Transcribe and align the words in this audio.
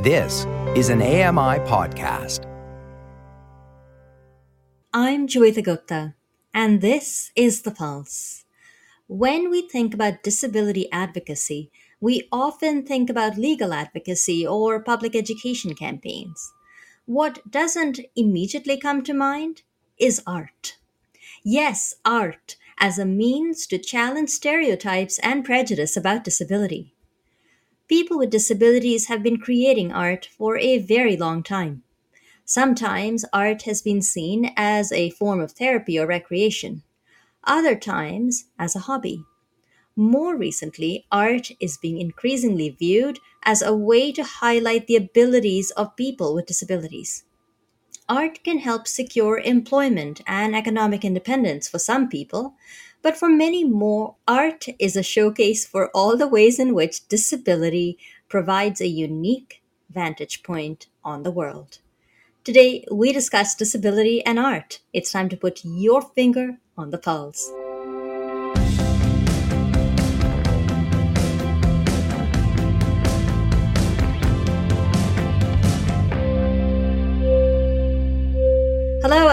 This 0.00 0.46
is 0.76 0.90
an 0.90 1.02
AMI 1.02 1.58
podcast. 1.66 2.44
I'm 4.94 5.26
Joeita 5.26 5.64
Gupta, 5.64 6.14
and 6.54 6.80
this 6.80 7.32
is 7.34 7.62
The 7.62 7.72
Pulse. 7.72 8.44
When 9.08 9.50
we 9.50 9.62
think 9.62 9.92
about 9.92 10.22
disability 10.22 10.88
advocacy, 10.92 11.72
we 12.00 12.28
often 12.30 12.86
think 12.86 13.10
about 13.10 13.38
legal 13.38 13.72
advocacy 13.72 14.46
or 14.46 14.80
public 14.80 15.16
education 15.16 15.74
campaigns. 15.74 16.52
What 17.06 17.50
doesn't 17.50 17.98
immediately 18.14 18.78
come 18.78 19.02
to 19.02 19.12
mind 19.12 19.62
is 19.98 20.22
art. 20.24 20.76
Yes, 21.42 21.96
art 22.04 22.54
as 22.78 23.00
a 23.00 23.04
means 23.04 23.66
to 23.66 23.78
challenge 23.78 24.30
stereotypes 24.30 25.18
and 25.24 25.44
prejudice 25.44 25.96
about 25.96 26.22
disability. 26.22 26.94
People 27.88 28.18
with 28.18 28.28
disabilities 28.28 29.06
have 29.06 29.22
been 29.22 29.38
creating 29.38 29.92
art 29.92 30.28
for 30.36 30.58
a 30.58 30.76
very 30.76 31.16
long 31.16 31.42
time. 31.42 31.84
Sometimes 32.44 33.24
art 33.32 33.62
has 33.62 33.80
been 33.80 34.02
seen 34.02 34.52
as 34.56 34.92
a 34.92 35.08
form 35.10 35.40
of 35.40 35.52
therapy 35.52 35.98
or 35.98 36.06
recreation, 36.06 36.82
other 37.44 37.74
times 37.74 38.44
as 38.58 38.76
a 38.76 38.80
hobby. 38.80 39.24
More 39.96 40.36
recently, 40.36 41.06
art 41.10 41.50
is 41.60 41.78
being 41.78 41.98
increasingly 41.98 42.68
viewed 42.68 43.20
as 43.42 43.62
a 43.62 43.74
way 43.74 44.12
to 44.12 44.22
highlight 44.22 44.86
the 44.86 44.96
abilities 44.96 45.70
of 45.70 45.96
people 45.96 46.34
with 46.34 46.46
disabilities. 46.46 47.24
Art 48.08 48.42
can 48.42 48.58
help 48.58 48.88
secure 48.88 49.38
employment 49.38 50.22
and 50.26 50.56
economic 50.56 51.04
independence 51.04 51.68
for 51.68 51.78
some 51.78 52.08
people, 52.08 52.54
but 53.02 53.18
for 53.18 53.28
many 53.28 53.64
more, 53.64 54.16
art 54.26 54.66
is 54.78 54.96
a 54.96 55.02
showcase 55.02 55.66
for 55.66 55.90
all 55.94 56.16
the 56.16 56.26
ways 56.26 56.58
in 56.58 56.72
which 56.72 57.06
disability 57.08 57.98
provides 58.28 58.80
a 58.80 58.88
unique 58.88 59.60
vantage 59.90 60.42
point 60.42 60.86
on 61.04 61.22
the 61.22 61.30
world. 61.30 61.80
Today, 62.44 62.86
we 62.90 63.12
discuss 63.12 63.54
disability 63.54 64.24
and 64.24 64.38
art. 64.38 64.80
It's 64.94 65.12
time 65.12 65.28
to 65.28 65.36
put 65.36 65.60
your 65.62 66.00
finger 66.00 66.56
on 66.78 66.90
the 66.90 66.98
pulse. 66.98 67.52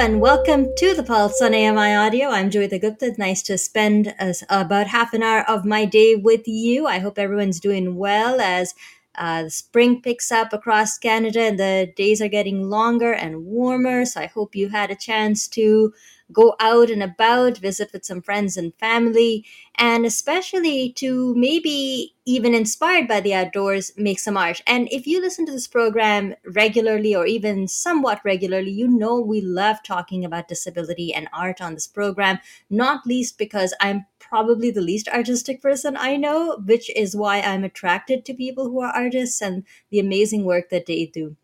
And 0.06 0.22
welcome 0.22 0.72
to 0.78 0.94
the 0.94 1.02
Pulse 1.02 1.42
on 1.42 1.56
AMI 1.56 1.96
Audio. 1.96 2.30
I'm 2.30 2.52
Joeita 2.52 2.80
Gupta. 2.80 3.16
Nice 3.18 3.42
to 3.42 3.58
spend 3.58 4.14
uh, 4.20 4.34
about 4.52 4.86
half 4.86 5.16
an 5.16 5.24
hour 5.24 5.42
of 5.50 5.66
my 5.66 5.86
day 5.86 6.16
with 6.16 6.48
you. 6.48 6.86
I 6.86 7.00
hope 7.00 7.18
everyone's 7.18 7.60
doing 7.60 7.96
well 7.96 8.40
as 8.40 8.76
uh, 9.18 9.44
the 9.44 9.50
spring 9.50 10.02
picks 10.02 10.32
up 10.32 10.54
across 10.54 10.98
Canada 10.98 11.42
and 11.42 11.60
the 11.60 11.92
days 11.96 12.22
are 12.22 12.28
getting 12.28 12.70
longer 12.70 13.14
and 13.14 13.46
warmer. 13.46 14.06
So 14.06 14.22
I 14.22 14.28
hope 14.28 14.56
you 14.56 14.70
had 14.70 14.92
a 14.92 14.96
chance 14.96 15.48
to 15.50 15.94
go 16.32 16.56
out 16.60 16.90
and 16.90 17.04
about, 17.04 17.58
visit 17.58 17.92
with 17.94 18.04
some 18.04 18.22
friends 18.22 18.58
and 18.58 18.74
family, 18.76 19.46
and 19.78 20.06
especially 20.06 20.92
to 20.94 21.36
maybe 21.36 22.16
even 22.26 22.56
inspired 22.56 23.08
by 23.08 23.20
the 23.20 23.34
outdoors, 23.34 23.92
make 23.96 24.18
some 24.18 24.36
art. 24.36 24.62
And 24.66 24.88
if 24.92 25.06
you 25.06 25.22
listen 25.22 25.46
to 25.46 25.52
this 25.52 25.68
program 25.68 26.34
regularly 26.54 27.16
or 27.16 27.28
even 27.28 27.68
somewhat 27.68 28.22
regularly, 28.26 28.72
you 28.72 28.88
know 28.88 29.20
we 29.20 29.42
love 29.42 29.84
talking 29.84 30.26
about 30.26 30.48
disability 30.48 31.14
and 31.14 31.30
art 31.32 31.62
on 31.62 31.76
this 31.76 31.88
program, 31.88 32.40
not 32.70 33.06
least 33.06 33.38
because 33.38 33.76
I'm 33.80 34.06
probably 34.30 34.72
the 34.72 34.82
least 34.82 35.08
artistic 35.10 35.62
person 35.62 35.96
I 35.98 36.18
know, 36.18 36.58
which 36.66 36.90
is 36.96 37.16
why 37.16 37.42
I'm 37.42 37.64
attracted 37.64 38.26
to 38.26 38.34
people 38.34 38.66
who 38.66 38.82
are 38.82 38.92
artists 38.96 39.42
and 39.42 39.64
the 39.90 40.00
amazing 40.00 40.44
work 40.44 40.70
that 40.70 40.86
they 40.86 41.06
do. 41.06 41.36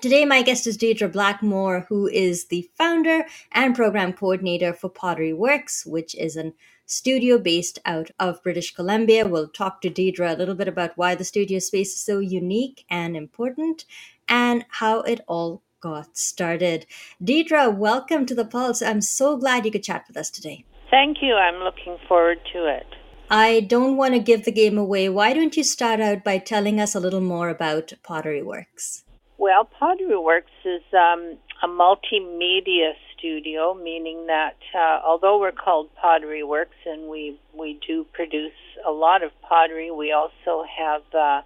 Today, 0.00 0.24
my 0.24 0.42
guest 0.42 0.66
is 0.66 0.76
Deidre 0.76 1.10
Blackmore, 1.10 1.86
who 1.88 2.08
is 2.08 2.46
the 2.46 2.68
founder 2.76 3.24
and 3.52 3.74
program 3.74 4.12
coordinator 4.12 4.74
for 4.74 4.90
Pottery 4.90 5.32
Works, 5.32 5.86
which 5.86 6.14
is 6.16 6.36
a 6.36 6.52
studio 6.84 7.38
based 7.38 7.78
out 7.86 8.10
of 8.18 8.42
British 8.42 8.74
Columbia. 8.74 9.26
We'll 9.26 9.48
talk 9.48 9.80
to 9.80 9.90
Deidre 9.90 10.32
a 10.32 10.36
little 10.36 10.54
bit 10.54 10.68
about 10.68 10.98
why 10.98 11.14
the 11.14 11.24
studio 11.24 11.58
space 11.58 11.94
is 11.94 12.00
so 12.00 12.18
unique 12.18 12.84
and 12.90 13.16
important 13.16 13.84
and 14.28 14.64
how 14.68 15.00
it 15.02 15.20
all 15.26 15.62
got 15.84 16.16
started. 16.16 16.86
Deidre, 17.22 17.76
welcome 17.76 18.24
to 18.24 18.34
the 18.34 18.46
Pulse. 18.46 18.80
I'm 18.80 19.02
so 19.02 19.36
glad 19.36 19.66
you 19.66 19.70
could 19.70 19.82
chat 19.82 20.06
with 20.08 20.16
us 20.16 20.30
today. 20.30 20.64
Thank 20.90 21.18
you. 21.20 21.34
I'm 21.34 21.62
looking 21.62 21.98
forward 22.08 22.38
to 22.54 22.64
it. 22.64 22.86
I 23.28 23.60
don't 23.60 23.98
want 23.98 24.14
to 24.14 24.18
give 24.18 24.46
the 24.46 24.52
game 24.52 24.78
away. 24.78 25.10
Why 25.10 25.34
don't 25.34 25.54
you 25.58 25.62
start 25.62 26.00
out 26.00 26.24
by 26.24 26.38
telling 26.38 26.80
us 26.80 26.94
a 26.94 27.00
little 27.00 27.20
more 27.20 27.50
about 27.50 27.92
Pottery 28.02 28.42
Works? 28.42 29.04
Well, 29.36 29.68
Pottery 29.78 30.18
Works 30.18 30.56
is 30.64 30.82
um, 30.94 31.36
a 31.62 31.68
multimedia 31.68 32.92
studio, 33.12 33.74
meaning 33.74 34.26
that 34.26 34.56
uh, 34.74 35.00
although 35.04 35.38
we're 35.38 35.52
called 35.52 35.90
Pottery 36.00 36.44
Works 36.44 36.80
and 36.86 37.10
we 37.10 37.38
we 37.52 37.78
do 37.86 38.06
produce 38.14 38.60
a 38.86 38.90
lot 38.90 39.22
of 39.22 39.32
pottery, 39.42 39.90
we 39.90 40.12
also 40.12 40.64
have 40.80 41.02
uh, 41.12 41.42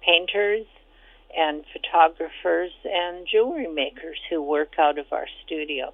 painters 0.00 0.64
and 1.36 1.64
photographers 1.72 2.72
and 2.84 3.26
jewelry 3.30 3.68
makers 3.68 4.18
who 4.28 4.42
work 4.42 4.74
out 4.78 4.98
of 4.98 5.06
our 5.12 5.26
studio. 5.44 5.92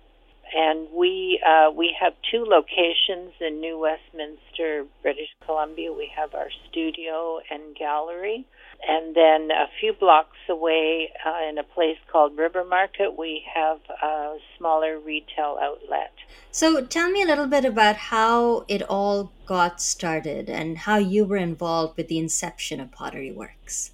And 0.55 0.89
we 0.95 1.43
uh, 1.47 1.71
we 1.71 1.95
have 2.01 2.15
two 2.31 2.45
locations 2.45 3.35
in 3.39 3.61
New 3.61 3.79
Westminster, 3.79 4.87
British 5.03 5.29
Columbia. 5.45 5.93
We 5.93 6.11
have 6.17 6.35
our 6.35 6.49
studio 6.71 7.41
and 7.51 7.77
gallery 7.77 8.47
and 8.87 9.15
then 9.15 9.51
a 9.51 9.67
few 9.81 9.93
blocks 9.93 10.37
away, 10.49 11.11
uh, 11.27 11.49
in 11.49 11.59
a 11.59 11.65
place 11.65 11.99
called 12.11 12.37
River 12.39 12.65
Market, 12.65 13.19
we 13.19 13.45
have 13.53 13.81
a 14.03 14.37
smaller 14.57 14.99
retail 14.99 15.59
outlet. 15.61 16.13
So, 16.53 16.81
tell 16.83 17.11
me 17.11 17.23
a 17.23 17.27
little 17.27 17.47
bit 17.47 17.65
about 17.65 17.97
how 17.97 18.65
it 18.69 18.83
all 18.83 19.33
got 19.47 19.81
started 19.81 20.49
and 20.49 20.79
how 20.79 20.97
you 20.97 21.25
were 21.25 21.37
involved 21.37 21.97
with 21.97 22.09
the 22.09 22.19
inception 22.19 22.81
of 22.81 22.93
Pottery 22.93 23.33
Works. 23.33 23.91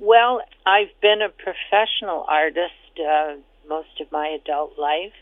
Well, 0.00 0.40
I've 0.64 0.98
been 1.02 1.20
a 1.20 1.28
professional 1.28 2.24
artist 2.26 2.72
uh, 2.98 3.34
most 3.68 4.00
of 4.00 4.10
my 4.10 4.28
adult 4.28 4.78
life, 4.78 5.12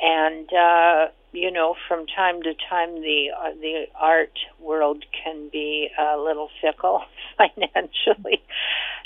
and 0.00 0.48
uh, 0.52 1.06
you 1.32 1.50
know, 1.50 1.74
from 1.88 2.06
time 2.06 2.40
to 2.42 2.54
time, 2.70 2.94
the 3.02 3.30
uh, 3.36 3.50
the 3.60 3.86
art 3.96 4.38
world 4.60 5.04
can 5.24 5.48
be 5.50 5.88
a 5.98 6.16
little 6.18 6.48
fickle 6.62 7.02
financially, 7.36 8.42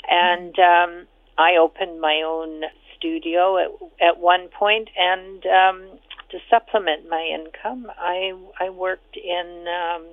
and 0.07 0.53
um, 0.59 1.07
I 1.35 1.57
opened 1.59 1.99
my 1.99 2.21
own 2.23 2.61
studio 2.95 3.57
at 3.57 3.71
at 3.99 4.19
one 4.19 4.49
point, 4.49 4.89
and 4.95 5.43
um, 5.47 5.99
to 6.29 6.37
supplement 6.47 7.09
my 7.09 7.27
income, 7.33 7.87
I 7.97 8.33
I 8.59 8.69
worked 8.69 9.17
in 9.17 9.65
um, 9.67 10.05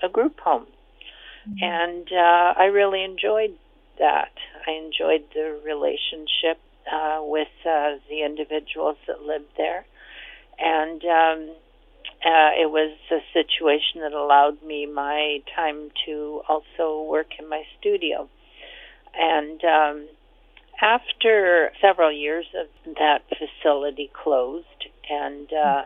a 0.00 0.08
group 0.08 0.38
home, 0.38 0.66
mm-hmm. 1.48 1.56
and 1.60 2.06
uh, 2.12 2.54
I 2.56 2.66
really 2.66 3.02
enjoyed 3.02 3.58
that. 3.98 4.32
I 4.66 4.72
enjoyed 4.72 5.24
the 5.34 5.60
relationship 5.64 6.58
uh, 6.90 7.20
with 7.22 7.48
uh, 7.64 7.96
the 8.08 8.24
individuals 8.24 8.96
that 9.06 9.22
lived 9.22 9.56
there 9.56 9.84
and 10.58 11.02
um, 11.04 11.54
uh, 12.24 12.50
it 12.60 12.70
was 12.70 12.96
a 13.10 13.18
situation 13.32 14.00
that 14.00 14.12
allowed 14.12 14.62
me 14.62 14.86
my 14.86 15.38
time 15.54 15.90
to 16.06 16.42
also 16.48 17.02
work 17.08 17.26
in 17.38 17.48
my 17.48 17.62
studio. 17.78 18.28
And 19.14 19.60
um, 19.64 20.08
after 20.80 21.72
several 21.80 22.12
years 22.12 22.46
of 22.58 22.94
that 22.94 23.22
facility 23.28 24.10
closed, 24.12 24.66
and 25.10 25.52
uh, 25.52 25.82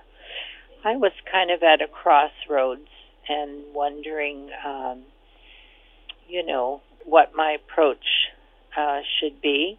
I 0.84 0.96
was 0.96 1.12
kind 1.30 1.50
of 1.50 1.62
at 1.62 1.80
a 1.80 1.88
crossroads 1.88 2.88
and 3.28 3.74
wondering, 3.74 4.50
um, 4.64 5.02
you 6.28 6.44
know, 6.44 6.82
what 7.06 7.32
my 7.34 7.52
approach 7.52 8.04
uh, 8.76 9.00
should 9.18 9.40
be. 9.40 9.78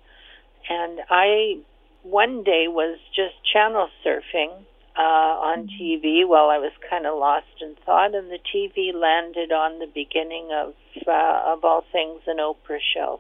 And 0.69 0.99
I 1.09 1.59
one 2.03 2.43
day 2.43 2.65
was 2.67 2.97
just 3.15 3.35
channel 3.53 3.89
surfing 4.03 4.51
uh, 4.97 5.01
on 5.01 5.67
TV 5.67 6.27
while 6.27 6.49
I 6.49 6.57
was 6.57 6.71
kind 6.89 7.05
of 7.05 7.19
lost 7.19 7.45
in 7.61 7.75
thought, 7.85 8.15
and 8.15 8.31
the 8.31 8.39
TV 8.39 8.93
landed 8.93 9.51
on 9.51 9.79
the 9.79 9.87
beginning 9.93 10.49
of 10.51 10.73
uh, 11.07 11.53
of 11.53 11.63
all 11.63 11.85
things 11.91 12.21
an 12.27 12.37
Oprah 12.37 12.79
show. 12.93 13.19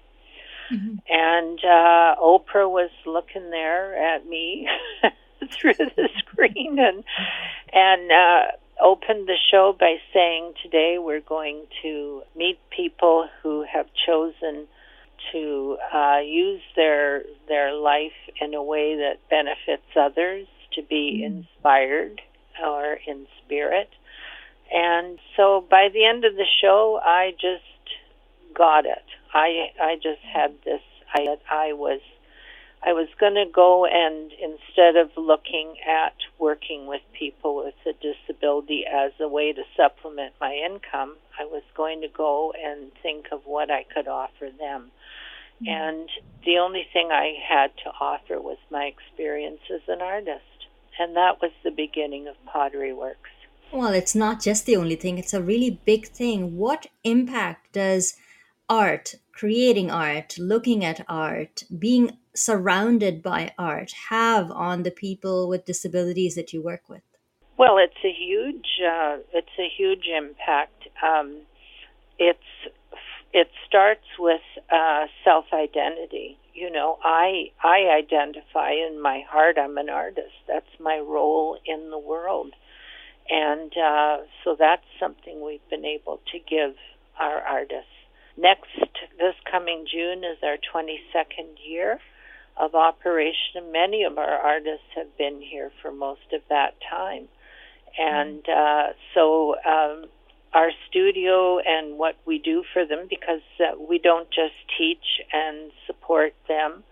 Mm-hmm. 0.71 0.95
And 1.07 1.59
uh, 1.59 2.15
Oprah 2.21 2.69
was 2.69 2.89
looking 3.05 3.51
there 3.51 4.15
at 4.15 4.25
me 4.25 4.67
through 5.51 5.75
the 5.75 6.09
screen 6.17 6.79
and 6.79 7.03
and 7.71 8.11
uh, 8.11 8.51
opened 8.81 9.27
the 9.27 9.37
show 9.51 9.75
by 9.77 9.97
saying, 10.13 10.53
"Today 10.61 10.97
we're 10.99 11.21
going 11.21 11.67
to 11.81 12.23
meet 12.35 12.59
people 12.69 13.29
who 13.41 13.63
have 13.63 13.87
chosen 14.05 14.67
to 15.31 15.77
uh, 15.93 16.19
use 16.19 16.61
their 16.75 17.23
their 17.47 17.73
life 17.73 18.17
in 18.39 18.53
a 18.53 18.63
way 18.63 18.95
that 18.95 19.17
benefits 19.29 19.87
others 19.95 20.47
to 20.73 20.81
be 20.83 21.21
mm. 21.21 21.25
inspired 21.25 22.21
or 22.63 22.97
in 23.05 23.27
spirit. 23.43 23.89
And 24.73 25.19
so 25.35 25.65
by 25.69 25.89
the 25.93 26.05
end 26.05 26.25
of 26.25 26.35
the 26.35 26.45
show, 26.61 26.99
I 27.03 27.31
just 27.31 27.63
got 28.55 28.85
it. 28.85 29.05
I 29.33 29.71
I 29.79 29.95
just 29.95 30.21
had 30.21 30.55
this 30.65 30.81
I 31.13 31.25
that 31.25 31.41
I 31.49 31.73
was 31.73 32.01
I 32.83 32.93
was 32.93 33.07
going 33.19 33.33
to 33.33 33.45
go 33.51 33.85
and 33.85 34.31
instead 34.31 34.95
of 34.95 35.09
looking 35.17 35.75
at 35.87 36.13
working 36.39 36.87
with 36.87 37.01
people 37.17 37.57
with 37.57 37.75
a 37.85 37.93
disability 37.93 38.85
as 38.85 39.11
a 39.19 39.27
way 39.27 39.51
to 39.53 39.63
supplement 39.75 40.33
my 40.39 40.53
income, 40.53 41.15
I 41.39 41.45
was 41.45 41.63
going 41.75 42.01
to 42.01 42.07
go 42.07 42.53
and 42.53 42.91
think 43.01 43.27
of 43.31 43.41
what 43.45 43.71
I 43.71 43.83
could 43.83 44.07
offer 44.07 44.49
them. 44.57 44.91
Mm-hmm. 45.61 45.67
And 45.67 46.09
the 46.45 46.59
only 46.59 46.87
thing 46.93 47.09
I 47.11 47.33
had 47.47 47.71
to 47.83 47.89
offer 47.99 48.39
was 48.39 48.57
my 48.69 48.83
experience 48.85 49.61
as 49.73 49.81
an 49.87 50.01
artist. 50.01 50.43
And 50.99 51.15
that 51.15 51.41
was 51.41 51.51
the 51.63 51.71
beginning 51.71 52.27
of 52.27 52.35
Pottery 52.45 52.93
Works. 52.93 53.29
Well, 53.71 53.93
it's 53.93 54.15
not 54.15 54.41
just 54.41 54.65
the 54.65 54.77
only 54.77 54.95
thing, 54.95 55.17
it's 55.17 55.33
a 55.33 55.41
really 55.41 55.79
big 55.83 56.07
thing. 56.07 56.57
What 56.57 56.87
impact 57.03 57.73
does 57.73 58.15
art, 58.69 59.15
creating 59.37 59.91
art, 59.91 60.35
looking 60.39 60.83
at 60.83 61.05
art, 61.07 61.63
being 61.77 62.17
surrounded 62.33 63.21
by 63.21 63.53
art 63.57 63.91
have 64.09 64.49
on 64.51 64.83
the 64.83 64.91
people 64.91 65.47
with 65.47 65.65
disabilities 65.65 66.33
that 66.35 66.53
you 66.53 66.61
work 66.61 66.89
with? 66.89 67.03
Well, 67.57 67.77
it's 67.77 68.03
a 68.03 68.11
huge 68.11 68.67
uh, 68.83 69.17
it's 69.33 69.55
a 69.59 69.69
huge 69.77 70.05
impact. 70.15 70.87
Um, 71.03 71.41
it's 72.19 72.39
it 73.33 73.49
starts 73.67 74.07
with 74.17 74.41
uh, 74.71 75.05
self 75.23 75.45
identity. 75.53 76.37
You 76.53 76.71
know, 76.71 76.97
I 77.03 77.51
I 77.63 77.89
identify 78.03 78.71
in 78.71 79.01
my 79.01 79.21
heart 79.29 79.57
I'm 79.59 79.77
an 79.77 79.89
artist. 79.89 80.37
That's 80.47 80.73
my 80.79 80.97
role 80.97 81.57
in 81.65 81.89
the 81.89 81.99
world, 81.99 82.53
and 83.29 83.71
uh, 83.77 84.17
so 84.43 84.55
that's 84.57 84.85
something 84.99 85.43
we've 85.43 85.67
been 85.69 85.85
able 85.85 86.19
to 86.31 86.39
give 86.39 86.75
our 87.19 87.39
artists. 87.41 87.96
Next, 88.37 88.69
this 89.17 89.33
coming 89.51 89.85
June 89.91 90.23
is 90.23 90.37
our 90.43 90.57
22nd 90.57 91.57
year 91.67 91.99
of 92.55 92.75
operation. 92.75 93.71
Many 93.71 94.03
of 94.03 94.17
our 94.19 94.37
artists 94.37 94.85
have 94.95 95.17
been 95.17 95.41
here 95.41 95.71
for 95.81 95.91
most 95.91 96.33
of 96.33 96.41
that 96.49 96.75
time. 96.87 97.27
And 97.97 98.47
uh, 98.47 98.93
so 99.15 99.55
um, 99.65 100.05
our 100.53 100.69
studio 100.87 101.57
and 101.59 101.97
what 101.97 102.15
we 102.27 102.37
do 102.37 102.63
for 102.73 102.85
them, 102.85 103.07
because 103.09 103.41
uh, 103.59 103.75
we 103.89 103.97
don't 103.97 104.29
just 104.29 104.53
teach 104.77 105.21
and 105.33 105.71
support 105.87 106.33
them 106.47 106.83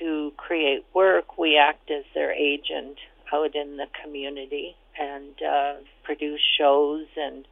to 0.00 0.32
create 0.36 0.84
work, 0.94 1.38
we 1.38 1.56
act 1.56 1.90
as 1.90 2.04
their 2.14 2.32
agent 2.32 2.98
out 3.32 3.54
in 3.54 3.78
the 3.78 3.86
community 4.02 4.76
and 4.98 5.34
uh, 5.42 5.74
produce 6.02 6.40
shows 6.58 7.06
and 7.16 7.46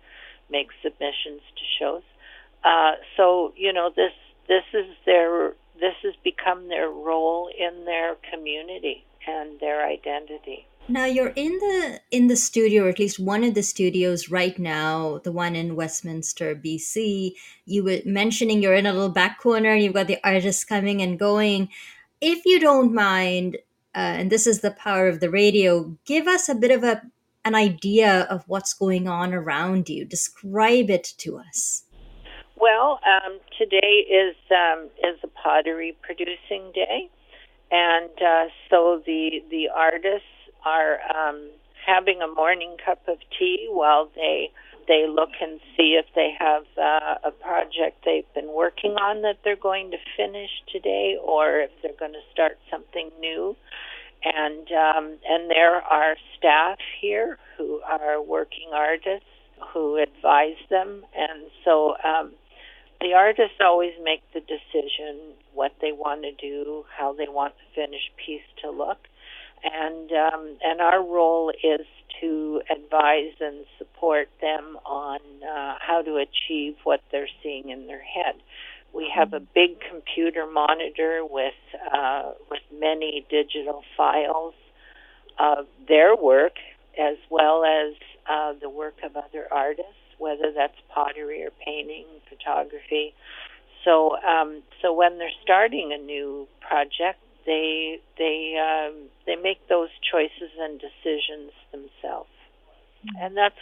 make 0.50 0.68
submissions 0.82 1.40
to 1.56 1.64
shows. 1.78 2.02
Uh, 2.64 2.92
so 3.16 3.52
you 3.56 3.72
know 3.72 3.90
this 3.94 4.12
this 4.48 4.64
is 4.72 4.86
their 5.04 5.54
this 5.80 5.94
has 6.02 6.14
become 6.22 6.68
their 6.68 6.88
role 6.88 7.50
in 7.58 7.84
their 7.84 8.16
community 8.30 9.04
and 9.26 9.58
their 9.60 9.86
identity. 9.86 10.66
Now 10.88 11.04
you're 11.04 11.32
in 11.36 11.52
the 11.52 12.00
in 12.10 12.26
the 12.26 12.36
studio, 12.36 12.84
or 12.84 12.88
at 12.88 12.98
least 12.98 13.20
one 13.20 13.44
of 13.44 13.54
the 13.54 13.62
studios 13.62 14.30
right 14.30 14.58
now, 14.58 15.18
the 15.18 15.32
one 15.32 15.54
in 15.54 15.76
Westminster, 15.76 16.56
BC. 16.56 17.34
You 17.66 17.84
were 17.84 18.00
mentioning 18.04 18.62
you're 18.62 18.74
in 18.74 18.86
a 18.86 18.92
little 18.92 19.08
back 19.08 19.40
corner, 19.40 19.70
and 19.70 19.82
you've 19.82 19.94
got 19.94 20.08
the 20.08 20.18
artists 20.24 20.64
coming 20.64 21.00
and 21.00 21.18
going. 21.18 21.68
If 22.20 22.44
you 22.44 22.58
don't 22.58 22.92
mind, 22.92 23.56
uh, 23.94 23.98
and 23.98 24.30
this 24.30 24.46
is 24.46 24.60
the 24.60 24.72
power 24.72 25.06
of 25.06 25.20
the 25.20 25.30
radio, 25.30 25.96
give 26.04 26.26
us 26.26 26.48
a 26.48 26.54
bit 26.54 26.72
of 26.72 26.82
a 26.82 27.02
an 27.44 27.54
idea 27.54 28.22
of 28.22 28.44
what's 28.48 28.74
going 28.74 29.08
on 29.08 29.34
around 29.34 29.88
you. 29.88 30.04
Describe 30.04 30.90
it 30.90 31.14
to 31.18 31.38
us. 31.38 31.84
Well, 32.62 33.00
um, 33.04 33.40
today 33.58 34.06
is 34.06 34.36
um, 34.52 34.88
is 35.02 35.18
a 35.24 35.26
pottery 35.26 35.96
producing 36.00 36.70
day, 36.72 37.10
and 37.72 38.10
uh, 38.22 38.44
so 38.70 39.02
the 39.04 39.42
the 39.50 39.68
artists 39.74 40.30
are 40.64 41.00
um, 41.10 41.50
having 41.84 42.22
a 42.22 42.28
morning 42.28 42.76
cup 42.86 43.00
of 43.08 43.18
tea 43.36 43.66
while 43.68 44.08
they 44.14 44.52
they 44.86 45.06
look 45.08 45.30
and 45.40 45.58
see 45.76 45.98
if 45.98 46.06
they 46.14 46.30
have 46.38 46.62
uh, 46.78 47.16
a 47.24 47.32
project 47.32 48.04
they've 48.04 48.32
been 48.32 48.52
working 48.54 48.92
on 48.92 49.22
that 49.22 49.38
they're 49.42 49.56
going 49.56 49.90
to 49.90 49.98
finish 50.16 50.50
today, 50.70 51.16
or 51.20 51.62
if 51.62 51.70
they're 51.82 51.98
going 51.98 52.12
to 52.12 52.26
start 52.32 52.58
something 52.70 53.10
new. 53.18 53.56
And 54.22 54.68
um, 54.70 55.18
and 55.28 55.50
there 55.50 55.82
are 55.82 56.14
staff 56.38 56.78
here 57.00 57.38
who 57.58 57.80
are 57.80 58.22
working 58.22 58.70
artists 58.72 59.26
who 59.74 59.96
advise 59.96 60.62
them, 60.70 61.04
and 61.16 61.50
so 61.64 61.96
um, 62.04 62.32
the 63.02 63.14
artists 63.14 63.56
always 63.60 63.92
make 64.02 64.22
the 64.32 64.40
decision 64.40 65.34
what 65.54 65.72
they 65.80 65.92
want 65.92 66.22
to 66.22 66.32
do, 66.32 66.84
how 66.96 67.12
they 67.12 67.28
want 67.28 67.54
the 67.56 67.82
finished 67.82 68.10
piece 68.24 68.46
to 68.62 68.70
look, 68.70 68.98
and 69.64 70.10
um, 70.12 70.56
and 70.62 70.80
our 70.80 71.02
role 71.02 71.50
is 71.50 71.86
to 72.20 72.62
advise 72.70 73.34
and 73.40 73.64
support 73.78 74.28
them 74.40 74.78
on 74.86 75.18
uh, 75.42 75.74
how 75.80 76.02
to 76.02 76.16
achieve 76.16 76.74
what 76.84 77.00
they're 77.10 77.28
seeing 77.42 77.70
in 77.70 77.86
their 77.86 78.02
head. 78.02 78.34
We 78.94 79.10
have 79.14 79.32
a 79.32 79.40
big 79.40 79.80
computer 79.90 80.46
monitor 80.46 81.22
with 81.28 81.54
uh, 81.92 82.32
with 82.50 82.62
many 82.72 83.26
digital 83.28 83.82
files 83.96 84.54
of 85.38 85.66
their 85.88 86.14
work 86.14 86.54
as 86.98 87.16
well 87.30 87.64
as 87.64 87.94
uh, 88.30 88.52
the 88.60 88.68
work 88.68 88.94
of 89.02 89.16
other 89.16 89.46
artists 89.50 89.96
whether 90.52 90.68
that's 90.68 90.80
pottery 90.92 91.42
or 91.42 91.50
painting, 91.64 92.06
photography. 92.28 93.14
So, 93.84 94.16
um, 94.22 94.62
so 94.80 94.92
when 94.92 95.18
they're 95.18 95.28
starting 95.42 95.92
a 95.92 95.98
new 95.98 96.46
project, 96.60 97.18
they 97.44 98.00
they 98.18 98.54
um, 98.56 99.08
they 99.26 99.36
make 99.36 99.68
those 99.68 99.88
choices 100.10 100.50
and 100.60 100.80
decisions 100.80 101.50
themselves, 101.72 102.30
and 103.20 103.36
that's 103.36 103.56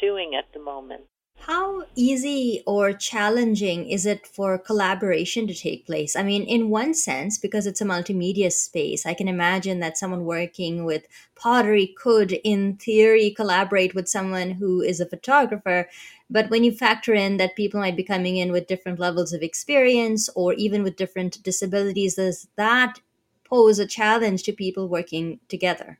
doing 0.00 0.34
at 0.36 0.46
the 0.52 0.60
moment. 0.60 1.02
How 1.46 1.84
easy 1.94 2.62
or 2.66 2.94
challenging 2.94 3.86
is 3.90 4.06
it 4.06 4.26
for 4.26 4.56
collaboration 4.56 5.46
to 5.46 5.54
take 5.54 5.84
place? 5.84 6.16
I 6.16 6.22
mean, 6.22 6.44
in 6.44 6.70
one 6.70 6.94
sense, 6.94 7.36
because 7.36 7.66
it's 7.66 7.82
a 7.82 7.84
multimedia 7.84 8.50
space, 8.50 9.04
I 9.04 9.12
can 9.12 9.28
imagine 9.28 9.80
that 9.80 9.98
someone 9.98 10.24
working 10.24 10.86
with 10.86 11.06
pottery 11.36 11.94
could, 11.98 12.32
in 12.32 12.76
theory, 12.76 13.30
collaborate 13.30 13.94
with 13.94 14.08
someone 14.08 14.52
who 14.52 14.80
is 14.80 15.00
a 15.00 15.06
photographer. 15.06 15.88
But 16.30 16.50
when 16.50 16.64
you 16.64 16.72
factor 16.72 17.14
in 17.14 17.36
that 17.36 17.56
people 17.56 17.80
might 17.80 17.96
be 17.96 18.02
coming 18.02 18.36
in 18.36 18.50
with 18.50 18.66
different 18.66 18.98
levels 18.98 19.32
of 19.32 19.42
experience 19.42 20.28
or 20.34 20.54
even 20.54 20.82
with 20.82 20.96
different 20.96 21.42
disabilities, 21.42 22.14
does 22.14 22.48
that 22.56 23.00
pose 23.44 23.78
a 23.78 23.86
challenge 23.86 24.42
to 24.44 24.52
people 24.52 24.88
working 24.88 25.40
together? 25.48 25.98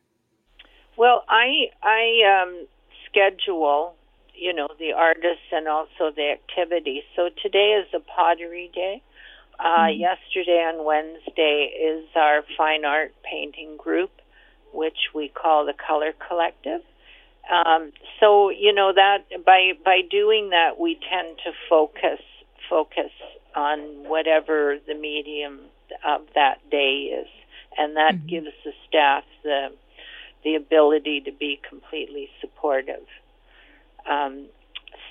Well, 0.97 1.23
I 1.29 1.69
I 1.83 2.43
um, 2.43 2.67
schedule 3.05 3.95
you 4.37 4.53
know, 4.53 4.67
the 4.79 4.93
artists 4.93 5.47
and 5.51 5.67
also 5.67 6.11
the 6.15 6.31
activities. 6.31 7.03
So 7.15 7.29
today 7.41 7.81
is 7.81 7.87
a 7.93 7.99
pottery 7.99 8.71
day. 8.73 9.01
Uh, 9.59 9.87
mm-hmm. 9.87 9.99
Yesterday 9.99 10.63
on 10.67 10.83
Wednesday 10.83 11.71
is 11.81 12.05
our 12.15 12.43
fine 12.57 12.85
art 12.85 13.13
painting 13.23 13.77
group, 13.77 14.11
which 14.73 14.97
we 15.13 15.29
call 15.29 15.65
the 15.65 15.73
Color 15.73 16.13
Collective. 16.27 16.81
Um, 17.51 17.91
so 18.19 18.49
you 18.49 18.73
know 18.73 18.91
that 18.93 19.25
by 19.45 19.73
by 19.83 20.01
doing 20.09 20.49
that, 20.49 20.79
we 20.79 20.95
tend 20.95 21.37
to 21.45 21.51
focus 21.69 22.19
focus 22.69 23.11
on 23.55 23.79
whatever 24.09 24.77
the 24.87 24.95
medium 24.95 25.59
of 26.05 26.21
that 26.33 26.57
day 26.69 27.11
is, 27.21 27.27
and 27.77 27.95
that 27.95 28.15
mm-hmm. 28.15 28.27
gives 28.27 28.47
the 28.63 28.71
staff 28.87 29.23
the 29.43 29.69
the 30.43 30.55
ability 30.55 31.21
to 31.21 31.31
be 31.31 31.59
completely 31.67 32.29
supportive. 32.41 33.05
Um, 34.09 34.47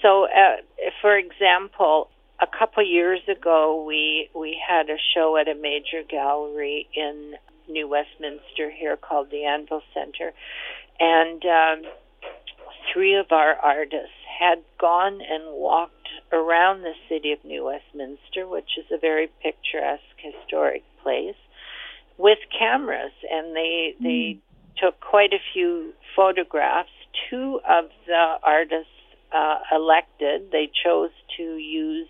so, 0.03 0.25
uh, 0.25 0.57
for 1.01 1.17
example, 1.17 2.09
a 2.41 2.47
couple 2.47 2.85
years 2.85 3.21
ago, 3.29 3.85
we 3.87 4.29
we 4.35 4.61
had 4.67 4.91
a 4.91 4.97
show 5.15 5.37
at 5.37 5.49
a 5.49 5.55
major 5.55 6.03
gallery 6.09 6.89
in 6.95 7.35
New 7.69 7.89
Westminster 7.89 8.71
here 8.71 8.97
called 8.97 9.31
the 9.31 9.45
Anvil 9.45 9.83
Center, 9.95 10.33
and 11.01 11.43
um, 11.45 11.91
three 12.95 13.15
of 13.17 13.27
our 13.33 13.55
artists 13.57 14.17
had 14.41 14.59
gone 14.81 15.21
and 15.21 15.43
walked 15.53 16.09
around 16.33 16.83
the 16.83 16.95
city 17.09 17.33
of 17.33 17.45
New 17.45 17.65
Westminster, 17.67 18.49
which 18.49 18.79
is 18.79 18.87
a 18.91 18.99
very 18.99 19.29
picturesque 19.43 20.03
historic 20.17 20.83
place, 21.03 21.37
with 22.17 22.39
cameras, 22.57 23.13
and 23.31 23.55
they 23.55 23.95
they 24.01 24.09
mm. 24.09 24.41
took 24.79 25.01
quite 25.01 25.33
a 25.33 25.43
few 25.53 25.93
photographs 26.17 26.91
two 27.31 27.61
of 27.69 27.87
the 28.07 28.35
artists 28.43 28.91
uh, 29.33 29.59
elected, 29.73 30.51
they 30.53 30.71
chose 30.85 31.11
to 31.37 31.43
use 31.43 32.09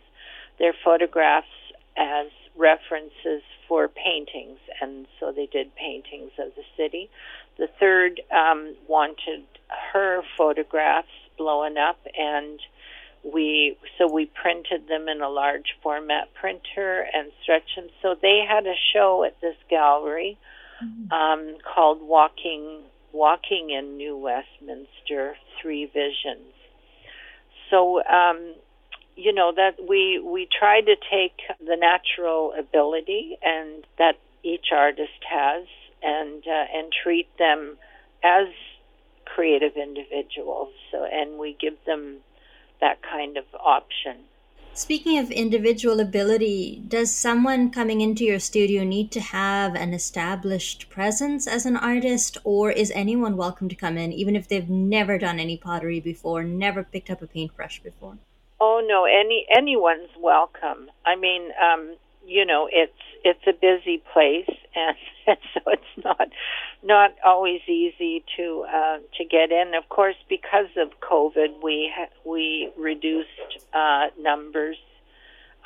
their 0.59 0.75
photographs 0.85 1.47
as 1.97 2.27
references 2.57 3.43
for 3.67 3.89
paintings, 3.89 4.59
and 4.81 5.07
so 5.19 5.33
they 5.33 5.47
did 5.47 5.75
paintings 5.75 6.31
of 6.39 6.55
the 6.55 6.63
city. 6.77 7.09
The 7.59 7.69
third 7.81 8.21
um, 8.31 8.77
wanted 8.89 9.45
her 9.93 10.23
photographs 10.37 11.09
blown 11.37 11.79
up, 11.79 11.99
and 12.17 12.61
we 13.23 13.77
so 13.99 14.11
we 14.11 14.27
printed 14.27 14.89
them 14.89 15.09
in 15.09 15.23
a 15.23 15.29
large 15.29 15.77
format 15.83 16.33
printer 16.35 17.07
and 17.13 17.33
stretched 17.43 17.77
them. 17.77 17.89
So 18.03 18.15
they 18.21 18.45
had 18.47 18.67
a 18.67 18.75
show 18.93 19.25
at 19.25 19.41
this 19.41 19.57
gallery 19.71 20.39
mm-hmm. 20.83 21.13
um, 21.13 21.57
called 21.63 22.03
Walking 22.03 22.83
Walking 23.13 23.71
in 23.71 23.97
New 23.97 24.17
Westminster: 24.17 25.37
Three 25.61 25.87
Visions. 25.87 26.53
So 27.71 28.03
um, 28.05 28.55
you 29.17 29.33
know 29.33 29.53
that 29.57 29.77
we 29.89 30.21
we 30.25 30.47
try 30.59 30.81
to 30.81 30.97
take 31.11 31.39
the 31.61 31.77
natural 31.77 32.53
ability 32.59 33.39
and 33.43 33.85
that 33.99 34.19
each 34.43 34.67
artist 34.73 35.25
has 35.29 35.67
and 36.03 36.45
uh, 36.47 36.65
and 36.75 36.93
treat 36.93 37.29
them 37.39 37.77
as 38.23 38.49
creative 39.35 39.77
individuals 39.77 40.73
so 40.91 41.05
and 41.05 41.39
we 41.39 41.57
give 41.61 41.77
them 41.87 42.17
that 42.81 42.99
kind 43.03 43.37
of 43.37 43.45
option 43.59 44.17
Speaking 44.77 45.21
of 45.21 45.31
individual 45.31 46.01
ability, 46.01 46.83
does 46.89 47.15
someone 47.15 47.71
coming 47.71 48.01
into 48.01 48.25
your 48.25 48.41
studio 48.41 48.83
need 48.83 49.13
to 49.13 49.21
have 49.21 49.77
an 49.77 49.95
established 49.95 50.91
presence 50.91 51.47
as 51.47 51.65
an 51.65 51.77
artist, 51.77 52.39
or 52.43 52.73
is 52.73 52.91
anyone 52.91 53.37
welcome 53.37 53.69
to 53.69 53.77
come 53.77 53.97
in, 53.97 54.13
even 54.13 54.35
if 54.35 54.49
they've 54.49 54.69
never 54.69 55.17
done 55.17 55.39
any 55.39 55.57
pottery 55.57 56.01
before, 56.01 56.43
never 56.43 56.83
picked 56.83 57.09
up 57.09 57.23
a 57.23 57.29
paintbrush 57.29 57.85
before? 57.85 58.19
Oh 58.61 58.85
no, 58.85 59.05
any 59.05 59.47
anyone's 59.57 60.11
welcome. 60.19 60.91
I 61.07 61.15
mean, 61.15 61.51
um, 61.63 61.95
you 62.27 62.45
know, 62.45 62.69
it's 62.73 62.99
it's 63.23 63.47
a 63.47 63.53
busy 63.53 64.03
place, 64.13 64.51
and, 64.75 64.97
and 65.27 65.39
so 65.55 65.61
it's 65.67 66.05
not 66.05 66.29
not 66.83 67.15
always 67.25 67.61
easy 67.69 68.25
to 68.37 68.65
uh, 68.69 68.99
to 69.19 69.25
get 69.25 69.51
in. 69.51 69.75
Of 69.75 69.89
course, 69.89 70.17
because 70.29 70.71
of 70.77 70.89
COVID, 71.01 71.63
we 71.63 71.93
we 72.25 72.71
reduced 72.77 73.65
uh, 73.73 74.07
numbers 74.19 74.77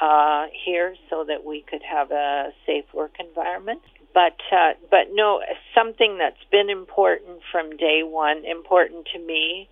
uh, 0.00 0.46
here 0.64 0.94
so 1.10 1.24
that 1.24 1.44
we 1.44 1.62
could 1.62 1.82
have 1.82 2.10
a 2.10 2.52
safe 2.66 2.84
work 2.92 3.16
environment. 3.18 3.82
But 4.14 4.36
uh, 4.52 4.72
but 4.90 5.08
no, 5.12 5.40
something 5.74 6.18
that's 6.18 6.42
been 6.50 6.70
important 6.70 7.40
from 7.52 7.76
day 7.76 8.02
one, 8.02 8.44
important 8.44 9.06
to 9.14 9.18
me 9.18 9.68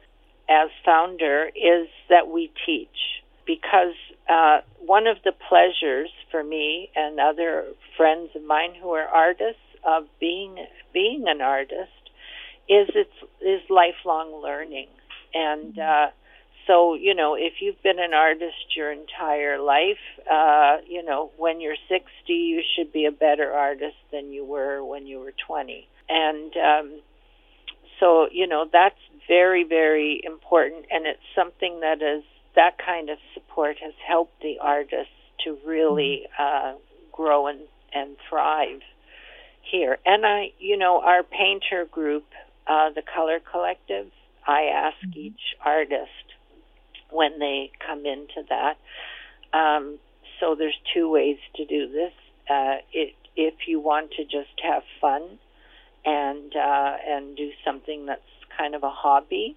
as 0.48 0.68
founder 0.84 1.50
is 1.54 1.88
that 2.08 2.28
we 2.28 2.52
teach 2.64 3.22
because 3.46 3.94
uh, 4.28 4.60
one 4.80 5.06
of 5.06 5.16
the 5.24 5.32
pleasures 5.48 6.10
for 6.30 6.42
me 6.42 6.90
and 6.94 7.18
other 7.20 7.66
friends 7.96 8.30
of 8.34 8.42
mine 8.42 8.74
who 8.80 8.90
are 8.90 9.06
artists 9.06 9.60
of 9.86 10.04
being 10.20 10.56
being 10.92 11.24
an 11.26 11.40
artist 11.40 11.92
is 12.68 12.88
it's 12.94 13.10
is 13.40 13.60
lifelong 13.70 14.42
learning 14.42 14.88
and 15.34 15.74
mm-hmm. 15.74 16.08
uh, 16.08 16.10
so 16.66 16.94
you 16.94 17.14
know 17.14 17.34
if 17.34 17.54
you've 17.60 17.82
been 17.82 17.98
an 17.98 18.14
artist 18.14 18.76
your 18.76 18.90
entire 18.90 19.58
life 19.58 20.04
uh, 20.30 20.78
you 20.86 21.02
know 21.02 21.30
when 21.36 21.60
you're 21.60 21.76
60 21.88 22.06
you 22.28 22.62
should 22.74 22.92
be 22.92 23.06
a 23.06 23.12
better 23.12 23.52
artist 23.52 23.96
than 24.12 24.32
you 24.32 24.44
were 24.44 24.84
when 24.84 25.06
you 25.06 25.20
were 25.20 25.32
20 25.46 25.86
and 26.08 26.52
um, 26.56 27.00
so 28.00 28.28
you 28.30 28.46
know 28.46 28.66
that's 28.70 28.98
very, 29.28 29.64
very 29.64 30.20
important, 30.24 30.86
and 30.90 31.06
it's 31.06 31.20
something 31.34 31.80
that 31.80 32.02
is 32.02 32.22
that 32.54 32.78
kind 32.84 33.10
of 33.10 33.18
support 33.34 33.76
has 33.82 33.92
helped 34.06 34.40
the 34.40 34.58
artists 34.60 35.12
to 35.44 35.58
really 35.64 36.26
mm-hmm. 36.40 36.74
uh, 36.76 36.78
grow 37.12 37.46
and, 37.46 37.60
and 37.92 38.16
thrive 38.28 38.80
here. 39.70 39.98
And 40.04 40.24
I, 40.26 40.52
you 40.58 40.76
know, 40.76 41.00
our 41.00 41.22
painter 41.22 41.86
group, 41.90 42.24
uh, 42.66 42.90
the 42.94 43.02
Color 43.02 43.40
Collective, 43.40 44.06
I 44.46 44.70
ask 44.74 44.96
mm-hmm. 44.98 45.18
each 45.18 45.40
artist 45.64 46.10
when 47.10 47.38
they 47.38 47.70
come 47.86 48.04
into 48.06 48.42
that. 48.48 48.76
Um, 49.56 49.98
so 50.40 50.54
there's 50.54 50.76
two 50.94 51.10
ways 51.10 51.38
to 51.56 51.64
do 51.64 51.90
this. 51.90 52.12
Uh, 52.48 52.76
it, 52.92 53.14
if 53.36 53.54
you 53.66 53.80
want 53.80 54.12
to 54.12 54.24
just 54.24 54.60
have 54.62 54.82
fun 55.00 55.38
and 56.04 56.54
uh, 56.54 56.96
and 57.06 57.36
do 57.36 57.50
something 57.64 58.06
that's 58.06 58.22
kind 58.56 58.74
of 58.74 58.82
a 58.82 58.90
hobby, 58.90 59.56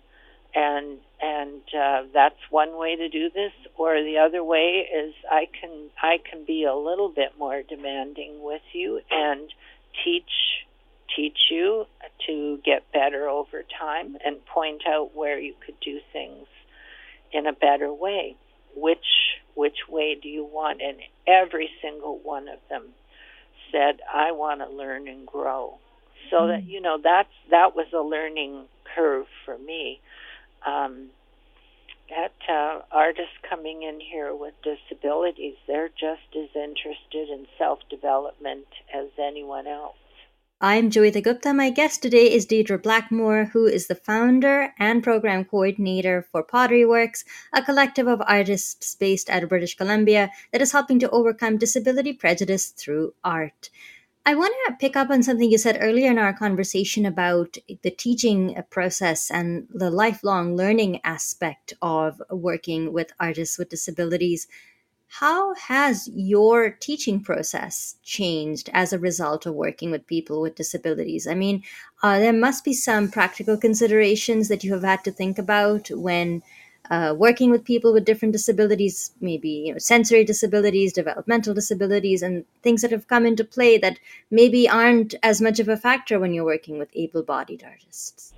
and 0.55 0.97
and 1.21 1.61
uh, 1.77 2.03
that's 2.13 2.39
one 2.49 2.77
way 2.77 2.95
to 2.95 3.09
do 3.09 3.29
this. 3.29 3.51
Or 3.77 4.01
the 4.03 4.17
other 4.17 4.43
way 4.43 4.87
is 4.93 5.13
I 5.29 5.47
can 5.59 5.89
I 6.01 6.17
can 6.29 6.45
be 6.45 6.63
a 6.63 6.75
little 6.75 7.09
bit 7.09 7.33
more 7.37 7.61
demanding 7.61 8.41
with 8.41 8.63
you 8.73 9.01
and 9.11 9.49
teach 10.03 10.29
teach 11.15 11.37
you 11.49 11.85
to 12.27 12.59
get 12.63 12.91
better 12.91 13.27
over 13.27 13.63
time 13.79 14.15
and 14.23 14.45
point 14.45 14.83
out 14.87 15.15
where 15.15 15.39
you 15.39 15.53
could 15.65 15.79
do 15.79 15.99
things 16.13 16.45
in 17.31 17.47
a 17.47 17.53
better 17.53 17.91
way. 17.91 18.35
Which 18.75 19.05
which 19.55 19.87
way 19.89 20.17
do 20.21 20.29
you 20.29 20.45
want? 20.45 20.81
And 20.81 20.97
every 21.27 21.69
single 21.81 22.19
one 22.19 22.47
of 22.47 22.59
them 22.69 22.89
said, 23.71 23.99
I 24.11 24.31
want 24.31 24.61
to 24.61 24.69
learn 24.69 25.07
and 25.07 25.25
grow. 25.25 25.77
So 26.29 26.37
mm-hmm. 26.37 26.47
that 26.49 26.63
you 26.63 26.81
know 26.81 26.99
that's 27.03 27.33
that 27.49 27.75
was 27.75 27.87
a 27.93 28.01
learning 28.01 28.65
curve 28.95 29.25
for 29.45 29.57
me. 29.57 29.99
Um, 30.65 31.09
that 32.09 32.33
uh, 32.49 32.81
artists 32.91 33.33
coming 33.47 33.83
in 33.83 33.99
here 33.99 34.35
with 34.35 34.53
disabilities, 34.63 35.55
they're 35.67 35.89
just 35.89 36.35
as 36.35 36.49
interested 36.55 37.29
in 37.29 37.45
self 37.57 37.79
development 37.89 38.67
as 38.93 39.07
anyone 39.19 39.67
else. 39.67 39.95
I'm 40.61 40.91
Joeita 40.91 41.23
Gupta. 41.23 41.53
My 41.53 41.69
guest 41.69 42.01
today 42.01 42.33
is 42.33 42.45
Deidre 42.45 42.83
Blackmore, 42.83 43.45
who 43.45 43.65
is 43.65 43.87
the 43.87 43.95
founder 43.95 44.73
and 44.77 45.01
program 45.01 45.45
coordinator 45.45 46.21
for 46.21 46.43
Pottery 46.43 46.85
Works, 46.85 47.23
a 47.53 47.61
collective 47.61 48.07
of 48.07 48.21
artists 48.27 48.93
based 48.95 49.29
out 49.29 49.43
of 49.43 49.49
British 49.49 49.77
Columbia 49.77 50.31
that 50.51 50.61
is 50.61 50.73
helping 50.73 50.99
to 50.99 51.09
overcome 51.11 51.57
disability 51.57 52.11
prejudice 52.11 52.67
through 52.67 53.13
art. 53.23 53.69
I 54.25 54.35
want 54.35 54.53
to 54.67 54.75
pick 54.79 54.95
up 54.95 55.09
on 55.09 55.23
something 55.23 55.49
you 55.49 55.57
said 55.57 55.79
earlier 55.81 56.11
in 56.11 56.19
our 56.19 56.33
conversation 56.33 57.05
about 57.05 57.57
the 57.81 57.89
teaching 57.89 58.55
process 58.69 59.31
and 59.31 59.67
the 59.73 59.89
lifelong 59.89 60.55
learning 60.55 60.99
aspect 61.03 61.73
of 61.81 62.21
working 62.29 62.93
with 62.93 63.11
artists 63.19 63.57
with 63.57 63.69
disabilities. 63.69 64.47
How 65.07 65.55
has 65.55 66.07
your 66.13 66.69
teaching 66.69 67.23
process 67.23 67.95
changed 68.03 68.69
as 68.71 68.93
a 68.93 68.99
result 68.99 69.47
of 69.47 69.55
working 69.55 69.89
with 69.89 70.05
people 70.05 70.41
with 70.41 70.53
disabilities? 70.53 71.25
I 71.25 71.33
mean, 71.33 71.63
uh, 72.03 72.19
there 72.19 72.33
must 72.33 72.63
be 72.63 72.73
some 72.73 73.09
practical 73.09 73.57
considerations 73.57 74.49
that 74.49 74.63
you 74.63 74.73
have 74.73 74.83
had 74.83 75.03
to 75.05 75.11
think 75.11 75.39
about 75.39 75.89
when 75.89 76.43
uh, 76.89 77.13
working 77.17 77.51
with 77.51 77.63
people 77.63 77.93
with 77.93 78.05
different 78.05 78.31
disabilities, 78.31 79.11
maybe 79.21 79.49
you 79.49 79.73
know 79.73 79.77
sensory 79.79 80.23
disabilities, 80.23 80.93
developmental 80.93 81.53
disabilities, 81.53 82.21
and 82.21 82.45
things 82.63 82.81
that 82.81 82.91
have 82.91 83.07
come 83.07 83.25
into 83.25 83.43
play 83.43 83.77
that 83.77 83.99
maybe 84.31 84.67
aren't 84.67 85.15
as 85.23 85.41
much 85.41 85.59
of 85.59 85.69
a 85.69 85.77
factor 85.77 86.19
when 86.19 86.33
you're 86.33 86.45
working 86.45 86.79
with 86.79 86.89
able-bodied 86.93 87.63
artists. 87.63 88.33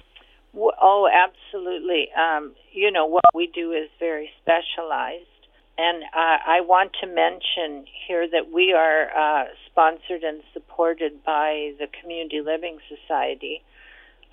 Oh, 0.54 1.08
absolutely. 1.12 2.10
Um, 2.12 2.54
you 2.74 2.92
know 2.92 3.06
what 3.06 3.24
we 3.34 3.48
do 3.48 3.72
is 3.72 3.90
very 4.00 4.30
specialized, 4.42 5.26
and 5.78 6.04
uh, 6.04 6.38
I 6.46 6.62
want 6.62 6.92
to 7.02 7.08
mention 7.08 7.86
here 8.08 8.28
that 8.30 8.52
we 8.52 8.74
are 8.74 9.10
uh, 9.16 9.46
sponsored 9.70 10.24
and 10.24 10.42
supported 10.54 11.24
by 11.24 11.74
the 11.80 11.88
Community 12.02 12.42
Living 12.42 12.80
Society 12.90 13.64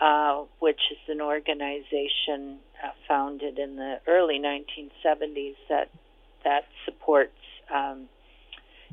uh, 0.01 0.45
which 0.61 0.81
is 0.91 0.99
an 1.09 1.21
organization 1.21 2.59
uh, 2.83 2.91
founded 3.07 3.59
in 3.59 3.77
the 3.77 4.01
early 4.07 4.39
1970s 4.39 5.57
that 5.69 5.91
that 6.45 6.65
supports 6.85 7.33
um, 7.75 8.09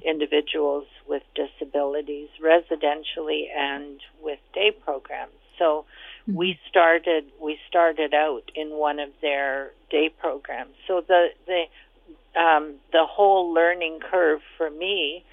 individuals 0.03 0.85
with 1.07 1.23
disabilities 1.35 2.29
residentially 2.41 3.45
and 3.55 3.99
with 4.21 4.39
day 4.53 4.71
programs. 4.71 5.31
So 5.57 5.85
mm-hmm. 6.27 6.37
we 6.37 6.59
started 6.69 7.25
we 7.41 7.57
started 7.67 8.13
out 8.13 8.51
in 8.55 8.71
one 8.71 8.99
of 8.99 9.09
their 9.21 9.71
day 9.89 10.09
programs. 10.09 10.73
So 10.87 11.03
the 11.07 11.27
the 11.45 12.39
um, 12.39 12.75
the 12.91 13.05
whole 13.05 13.53
learning 13.53 13.99
curve 13.99 14.41
for 14.57 14.69
me 14.69 15.23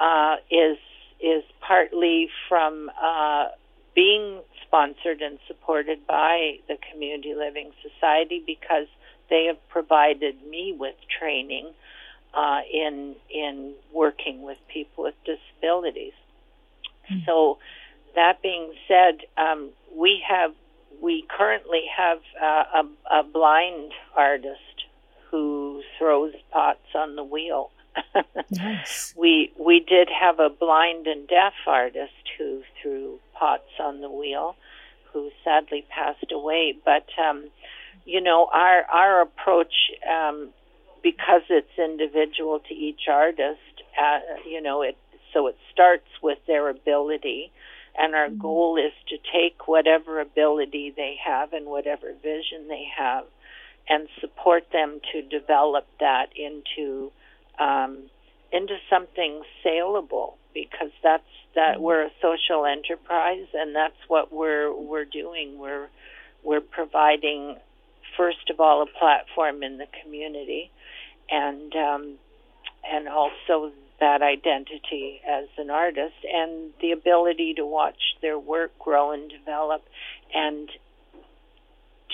uh, 0.00 0.36
is 0.50 0.78
is 1.20 1.42
partly 1.60 2.28
from 2.48 2.90
uh, 3.00 3.48
being 3.98 4.42
sponsored 4.64 5.20
and 5.20 5.40
supported 5.48 6.06
by 6.06 6.60
the 6.68 6.76
Community 6.92 7.34
Living 7.34 7.72
Society 7.82 8.40
because 8.46 8.86
they 9.28 9.46
have 9.46 9.58
provided 9.70 10.36
me 10.48 10.72
with 10.78 10.94
training 11.18 11.70
uh, 12.32 12.60
in 12.72 13.16
in 13.28 13.74
working 13.92 14.42
with 14.42 14.56
people 14.72 15.02
with 15.02 15.16
disabilities. 15.24 16.12
Mm-hmm. 17.10 17.24
So, 17.26 17.58
that 18.14 18.40
being 18.40 18.72
said, 18.86 19.22
um, 19.36 19.70
we 19.92 20.22
have 20.28 20.52
we 21.02 21.24
currently 21.36 21.82
have 21.96 22.20
uh, 22.40 22.82
a, 23.10 23.20
a 23.20 23.22
blind 23.24 23.90
artist 24.16 24.86
who 25.28 25.82
throws 25.98 26.34
pots 26.52 26.94
on 26.94 27.16
the 27.16 27.24
wheel. 27.24 27.72
nice. 28.52 29.12
We 29.16 29.52
we 29.58 29.80
did 29.80 30.08
have 30.08 30.38
a 30.38 30.50
blind 30.50 31.08
and 31.08 31.26
deaf 31.26 31.54
artist 31.66 32.12
who 32.38 32.62
threw 32.80 33.18
pots 33.38 33.70
on 33.80 34.00
the 34.00 34.10
wheel, 34.10 34.56
who 35.12 35.30
sadly 35.44 35.84
passed 35.88 36.32
away. 36.32 36.76
But 36.84 37.06
um, 37.22 37.48
you 38.04 38.20
know, 38.20 38.48
our 38.52 38.84
our 38.84 39.22
approach 39.22 39.74
um, 40.08 40.50
because 41.02 41.42
it's 41.50 41.78
individual 41.78 42.60
to 42.68 42.74
each 42.74 43.02
artist, 43.10 43.60
uh, 44.00 44.20
you 44.48 44.62
know, 44.62 44.82
it 44.82 44.96
so 45.32 45.46
it 45.46 45.56
starts 45.72 46.08
with 46.22 46.38
their 46.46 46.68
ability, 46.68 47.52
and 47.98 48.14
our 48.14 48.28
mm-hmm. 48.28 48.40
goal 48.40 48.78
is 48.78 48.92
to 49.08 49.16
take 49.32 49.68
whatever 49.68 50.20
ability 50.20 50.92
they 50.96 51.16
have 51.24 51.52
and 51.52 51.66
whatever 51.66 52.12
vision 52.22 52.68
they 52.68 52.86
have, 52.96 53.24
and 53.88 54.08
support 54.20 54.64
them 54.72 55.00
to 55.12 55.22
develop 55.22 55.86
that 56.00 56.28
into 56.36 57.12
um, 57.58 58.04
into 58.52 58.76
something 58.88 59.42
saleable 59.62 60.37
because 60.66 60.92
that's 61.02 61.22
that 61.54 61.80
we're 61.80 62.04
a 62.04 62.10
social 62.22 62.64
enterprise 62.66 63.46
and 63.54 63.74
that's 63.74 63.96
what 64.08 64.32
we're 64.32 64.72
we're 64.74 65.04
doing 65.04 65.58
we're 65.58 65.88
we're 66.42 66.60
providing 66.60 67.56
first 68.16 68.50
of 68.50 68.60
all 68.60 68.82
a 68.82 68.98
platform 68.98 69.62
in 69.62 69.78
the 69.78 69.86
community 70.02 70.70
and 71.30 71.74
um, 71.74 72.14
and 72.90 73.08
also 73.08 73.72
that 74.00 74.22
identity 74.22 75.20
as 75.28 75.46
an 75.58 75.70
artist 75.70 76.14
and 76.32 76.72
the 76.80 76.92
ability 76.92 77.54
to 77.54 77.66
watch 77.66 78.16
their 78.22 78.38
work 78.38 78.70
grow 78.78 79.10
and 79.10 79.30
develop 79.30 79.82
and 80.34 80.70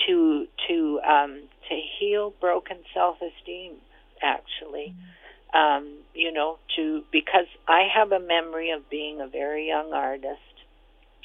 to 0.07 0.47
to 0.67 0.99
um, 1.07 1.43
to 1.69 1.79
heal 1.99 2.33
broken 2.41 2.77
self 2.93 3.17
esteem 3.21 3.73
actually. 4.21 4.95
Mm-hmm 4.97 5.14
um, 5.55 5.99
you 6.13 6.31
know, 6.31 6.59
to 6.75 7.03
because 7.11 7.47
I 7.67 7.87
have 7.95 8.11
a 8.11 8.19
memory 8.19 8.71
of 8.71 8.89
being 8.89 9.21
a 9.21 9.27
very 9.27 9.67
young 9.67 9.93
artist, 9.93 10.41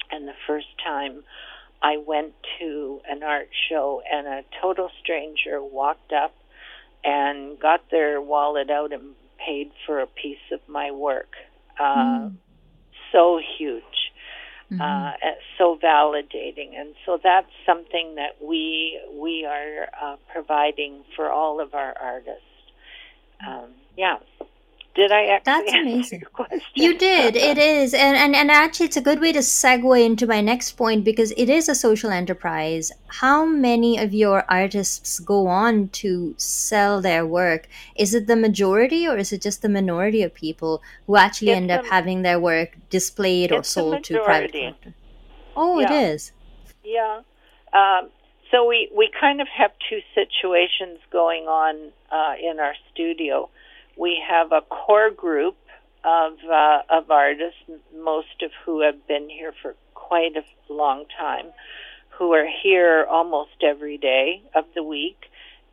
and 0.09 0.27
the 0.27 0.33
first 0.47 0.67
time 0.83 1.23
I 1.81 1.97
went 1.97 2.33
to 2.59 3.01
an 3.09 3.23
art 3.23 3.49
show, 3.69 4.01
and 4.11 4.27
a 4.27 4.43
total 4.61 4.89
stranger 5.01 5.61
walked 5.61 6.13
up 6.13 6.33
and 7.03 7.59
got 7.59 7.89
their 7.91 8.21
wallet 8.21 8.69
out 8.69 8.93
and 8.93 9.15
paid 9.45 9.71
for 9.85 9.99
a 9.99 10.07
piece 10.07 10.51
of 10.51 10.59
my 10.67 10.91
work. 10.91 11.31
Uh, 11.79 11.83
mm. 11.95 12.35
So 13.11 13.39
huge. 13.57 13.83
Mm-hmm. 14.71 14.81
Uh, 14.81 15.11
so 15.57 15.77
validating, 15.83 16.79
and 16.79 16.95
so 17.05 17.19
that's 17.21 17.51
something 17.65 18.15
that 18.15 18.41
we 18.41 18.97
we 19.19 19.43
are 19.43 19.89
uh, 20.01 20.15
providing 20.31 21.03
for 21.17 21.29
all 21.29 21.59
of 21.59 21.73
our 21.73 21.93
artists. 22.01 22.45
Um, 23.45 23.71
yeah. 23.97 24.17
Did 24.93 25.11
I 25.11 25.25
actually 25.27 25.53
That's 25.53 25.73
amazing. 25.81 26.23
You 26.75 26.97
did. 26.97 27.35
It 27.51 27.57
is. 27.57 27.93
And, 27.93 28.17
and 28.17 28.35
and 28.35 28.51
actually 28.51 28.87
it's 28.87 28.97
a 28.97 29.01
good 29.01 29.21
way 29.21 29.31
to 29.31 29.39
segue 29.39 30.05
into 30.05 30.27
my 30.27 30.41
next 30.41 30.73
point 30.73 31.05
because 31.05 31.31
it 31.37 31.49
is 31.49 31.69
a 31.69 31.75
social 31.75 32.11
enterprise. 32.11 32.91
How 33.07 33.45
many 33.45 33.97
of 33.97 34.13
your 34.13 34.43
artists 34.49 35.19
go 35.19 35.47
on 35.47 35.89
to 35.89 36.35
sell 36.37 37.01
their 37.01 37.25
work? 37.25 37.69
Is 37.95 38.13
it 38.13 38.27
the 38.27 38.35
majority 38.35 39.07
or 39.07 39.17
is 39.17 39.31
it 39.31 39.41
just 39.41 39.61
the 39.61 39.69
minority 39.69 40.23
of 40.23 40.33
people 40.33 40.81
who 41.07 41.15
actually 41.15 41.51
it's 41.51 41.57
end 41.57 41.71
up 41.71 41.85
having 41.85 42.21
their 42.21 42.39
work 42.39 42.77
displayed 42.89 43.51
or 43.53 43.63
sold 43.63 44.03
to 44.05 44.19
private 44.19 44.51
collectors? 44.51 44.93
Oh, 45.55 45.79
yeah. 45.79 45.85
it 45.85 46.13
is. 46.13 46.31
Yeah. 46.83 47.21
Um, 47.73 48.09
so 48.51 48.67
we, 48.67 48.89
we 48.95 49.09
kind 49.19 49.39
of 49.39 49.47
have 49.47 49.71
two 49.89 49.99
situations 50.13 50.99
going 51.11 51.45
on 51.45 51.91
uh, 52.11 52.33
in 52.41 52.59
our 52.59 52.73
studio 52.91 53.49
we 54.01 54.19
have 54.27 54.51
a 54.51 54.61
core 54.61 55.11
group 55.11 55.55
of 56.03 56.33
uh, 56.51 56.79
of 56.89 57.11
artists, 57.11 57.59
most 57.95 58.41
of 58.41 58.49
who 58.65 58.81
have 58.81 59.07
been 59.07 59.29
here 59.29 59.53
for 59.61 59.75
quite 59.93 60.35
a 60.35 60.73
long 60.73 61.05
time, 61.19 61.45
who 62.17 62.33
are 62.33 62.47
here 62.63 63.05
almost 63.07 63.63
every 63.63 63.99
day 63.99 64.41
of 64.55 64.65
the 64.73 64.81
week, 64.81 65.25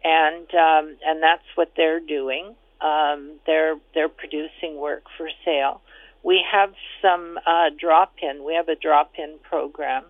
and 0.04 0.46
um, 0.54 0.96
and 1.06 1.22
that's 1.22 1.48
what 1.54 1.72
they're 1.74 2.00
doing. 2.00 2.54
Um, 2.82 3.40
they're 3.46 3.76
they're 3.94 4.10
producing 4.10 4.76
work 4.76 5.04
for 5.16 5.30
sale. 5.42 5.80
We 6.22 6.44
have 6.52 6.74
some 7.00 7.38
uh, 7.46 7.70
drop 7.80 8.12
in. 8.20 8.44
We 8.44 8.54
have 8.56 8.68
a 8.68 8.76
drop 8.76 9.12
in 9.16 9.38
program 9.42 10.04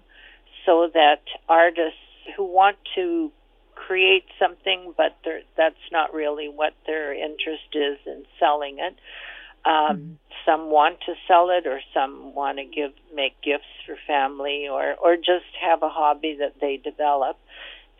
so 0.66 0.90
that 0.92 1.22
artists 1.48 2.00
who 2.36 2.44
want 2.44 2.78
to 2.96 3.30
create 3.86 4.24
something, 4.38 4.92
but 4.96 5.16
that's 5.56 5.76
not 5.92 6.12
really 6.12 6.48
what 6.48 6.74
their 6.86 7.12
interest 7.12 7.74
is 7.74 7.98
in 8.06 8.24
selling 8.38 8.78
it. 8.78 8.94
Um, 9.64 9.96
mm-hmm. 9.96 10.12
Some 10.44 10.70
want 10.70 11.00
to 11.06 11.14
sell 11.26 11.50
it, 11.50 11.66
or 11.66 11.80
some 11.92 12.34
want 12.34 12.58
to 12.58 12.64
give 12.64 12.92
make 13.14 13.40
gifts 13.42 13.68
for 13.86 13.96
family, 14.06 14.66
or 14.70 14.94
or 14.94 15.16
just 15.16 15.50
have 15.60 15.82
a 15.82 15.88
hobby 15.88 16.36
that 16.40 16.54
they 16.60 16.76
develop. 16.76 17.36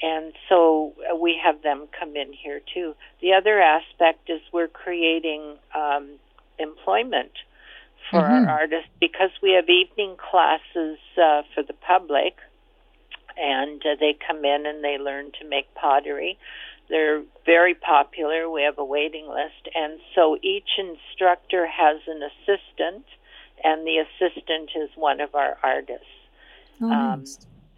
And 0.00 0.32
so 0.48 0.94
uh, 1.10 1.16
we 1.16 1.38
have 1.42 1.62
them 1.62 1.88
come 1.98 2.16
in 2.16 2.32
here 2.32 2.60
too. 2.72 2.94
The 3.20 3.34
other 3.34 3.60
aspect 3.60 4.30
is 4.30 4.40
we're 4.52 4.68
creating 4.68 5.56
um, 5.74 6.18
employment 6.58 7.32
for 8.10 8.20
mm-hmm. 8.20 8.48
our 8.48 8.60
artists 8.60 8.90
because 9.00 9.30
we 9.42 9.52
have 9.52 9.68
evening 9.68 10.16
classes 10.16 10.98
uh, 11.20 11.42
for 11.54 11.62
the 11.62 11.74
public 11.74 12.36
and 13.40 13.80
uh, 13.84 13.96
they 13.98 14.16
come 14.26 14.44
in 14.44 14.66
and 14.66 14.82
they 14.82 14.98
learn 14.98 15.32
to 15.40 15.48
make 15.48 15.72
pottery. 15.74 16.38
They're 16.88 17.22
very 17.44 17.74
popular. 17.74 18.48
We 18.48 18.62
have 18.62 18.78
a 18.78 18.84
waiting 18.84 19.28
list, 19.28 19.68
and 19.74 20.00
so 20.14 20.38
each 20.42 20.70
instructor 20.78 21.66
has 21.66 22.00
an 22.06 22.22
assistant, 22.22 23.04
and 23.62 23.86
the 23.86 23.98
assistant 23.98 24.70
is 24.74 24.90
one 24.96 25.20
of 25.20 25.34
our 25.34 25.58
artists. 25.62 26.06
Oh, 26.80 26.90
um, 26.90 27.24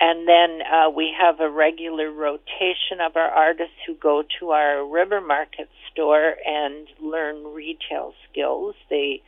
and 0.01 0.27
then 0.27 0.61
uh, 0.63 0.89
we 0.89 1.15
have 1.19 1.41
a 1.41 1.51
regular 1.51 2.11
rotation 2.11 3.01
of 3.05 3.17
our 3.17 3.29
artists 3.29 3.75
who 3.87 3.95
go 3.95 4.23
to 4.39 4.51
our 4.51 4.87
river 4.87 5.21
market 5.21 5.69
store 5.93 6.37
and 6.47 6.87
learn 7.03 7.45
retail 7.53 8.15
skills. 8.31 8.75
They 8.89 9.23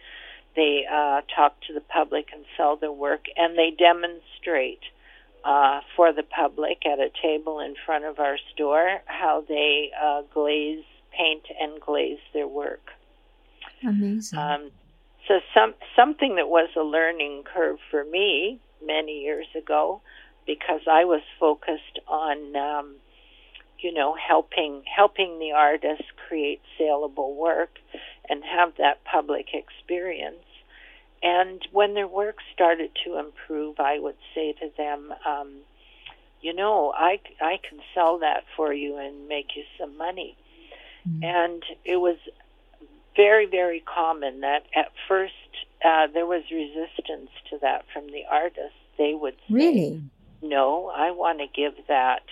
they 0.55 0.85
uh, 0.91 1.23
talk 1.35 1.61
to 1.67 1.73
the 1.73 1.81
public 1.81 2.29
and 2.33 2.45
sell 2.57 2.77
their 2.77 2.93
work, 2.93 3.25
and 3.37 3.57
they 3.57 3.71
demonstrate 3.71 4.81
uh, 5.45 5.81
for 5.97 6.13
the 6.13 6.23
public 6.23 6.87
at 6.87 6.99
a 6.99 7.11
table 7.23 7.61
in 7.61 7.75
front 7.85 8.05
of 8.05 8.19
our 8.19 8.37
store 8.53 9.01
how 9.07 9.45
they 9.49 9.91
uh, 10.01 10.23
glaze, 10.33 10.85
paint, 11.17 11.43
and 11.61 11.81
glaze 11.81 12.21
their 12.33 12.49
work. 12.49 12.91
Amazing. 13.83 14.39
Um, 14.39 14.71
so 15.29 15.41
some 15.55 15.75
something 15.97 16.37
that 16.37 16.49
was 16.49 16.71
a 16.77 16.83
learning 16.83 17.45
curve 17.53 17.79
for 17.91 18.05
me 18.05 18.61
many 18.85 19.23
years 19.23 19.47
ago, 19.57 20.01
because 20.47 20.81
I 20.91 21.05
was 21.05 21.23
focused 21.39 21.99
on, 22.09 22.57
um, 22.57 22.97
you 23.79 23.93
know, 23.93 24.15
helping 24.15 24.83
helping 24.85 25.39
the 25.39 25.53
artists 25.53 26.07
create 26.29 26.61
saleable 26.79 27.35
work 27.35 27.79
and 28.29 28.43
have 28.45 28.75
that 28.79 29.05
public 29.05 29.49
experience. 29.55 30.45
And 31.23 31.67
when 31.71 31.95
their 31.95 32.09
work 32.09 32.39
started 32.53 32.91
to 33.05 33.19
improve, 33.19 33.79
I 33.79 33.99
would 33.99 34.17
say 34.35 34.53
to 34.55 34.71
them, 34.77 35.15
um, 35.27 35.53
you 36.41 36.53
know, 36.53 36.93
I, 36.95 37.21
I 37.41 37.59
can 37.69 37.79
sell 37.95 38.19
that 38.19 38.45
for 38.57 38.73
you 38.73 38.99
and 38.99 39.29
make 39.29 39.55
you 39.55 39.63
some 39.79 39.97
money. 39.97 40.37
Mm-hmm. 41.09 41.25
And 41.25 41.63
it 41.85 41.97
was 41.97 42.17
very, 43.15 43.47
very 43.47 43.81
common 43.81 44.41
that 44.41 44.65
at 44.75 44.91
first 45.09 45.33
uh, 45.85 46.09
there 46.13 46.27
was 46.27 46.43
resistance 46.51 47.31
to 47.51 47.59
that 47.61 47.85
from 47.93 48.07
the 48.09 48.25
artists. 48.31 48.79
They 48.99 49.15
would 49.15 49.35
say, 49.49 49.55
Really? 49.55 50.03
No, 50.43 50.89
I 50.89 51.13
want 51.13 51.39
to 51.39 51.47
give 51.47 51.75
that 51.87 52.23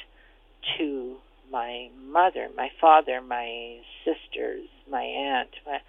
to 0.78 1.16
my 1.50 1.90
mother, 2.04 2.48
my 2.56 2.70
father, 2.80 3.20
my 3.20 3.78
sisters, 4.04 4.66
my 4.90 5.02
aunt. 5.02 5.50
My, 5.64 5.80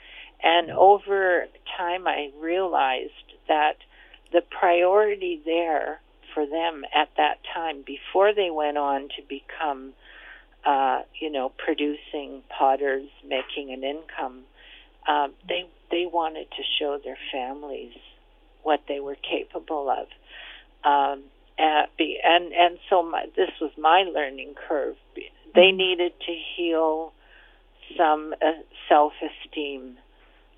and 0.44 0.72
over 0.72 1.48
time, 1.78 2.08
I 2.08 2.30
realized 2.40 3.12
that 3.48 3.78
the 4.32 4.42
priority 4.42 5.42
there 5.44 6.00
for 6.34 6.46
them 6.46 6.84
at 6.96 7.10
that 7.18 7.40
time, 7.54 7.84
before 7.86 8.34
they 8.34 8.50
went 8.50 8.78
on 8.78 9.10
to 9.10 9.22
become, 9.28 9.94
uh, 10.66 11.02
you 11.20 11.30
know, 11.30 11.52
producing 11.58 12.42
potters, 12.58 13.10
making 13.28 13.74
an 13.74 13.84
income, 13.84 14.44
uh, 15.08 15.28
they 15.48 15.68
they 15.90 16.06
wanted 16.06 16.48
to 16.52 16.64
show 16.80 16.98
their 17.04 17.18
families 17.32 17.94
what 18.64 18.82
they 18.88 19.00
were 19.00 19.16
capable 19.16 19.90
of. 19.90 20.08
Um, 20.90 21.24
be, 21.98 22.20
and 22.24 22.54
and 22.54 22.78
so 22.90 23.04
my, 23.04 23.26
this 23.36 23.50
was 23.60 23.72
my 23.78 24.04
learning 24.04 24.56
curve. 24.68 24.96
They 25.16 25.22
mm-hmm. 25.56 25.78
needed 25.78 26.14
to 26.26 26.36
heal 26.56 27.14
some 27.98 28.34
uh, 28.42 28.52
self-esteem 28.88 29.98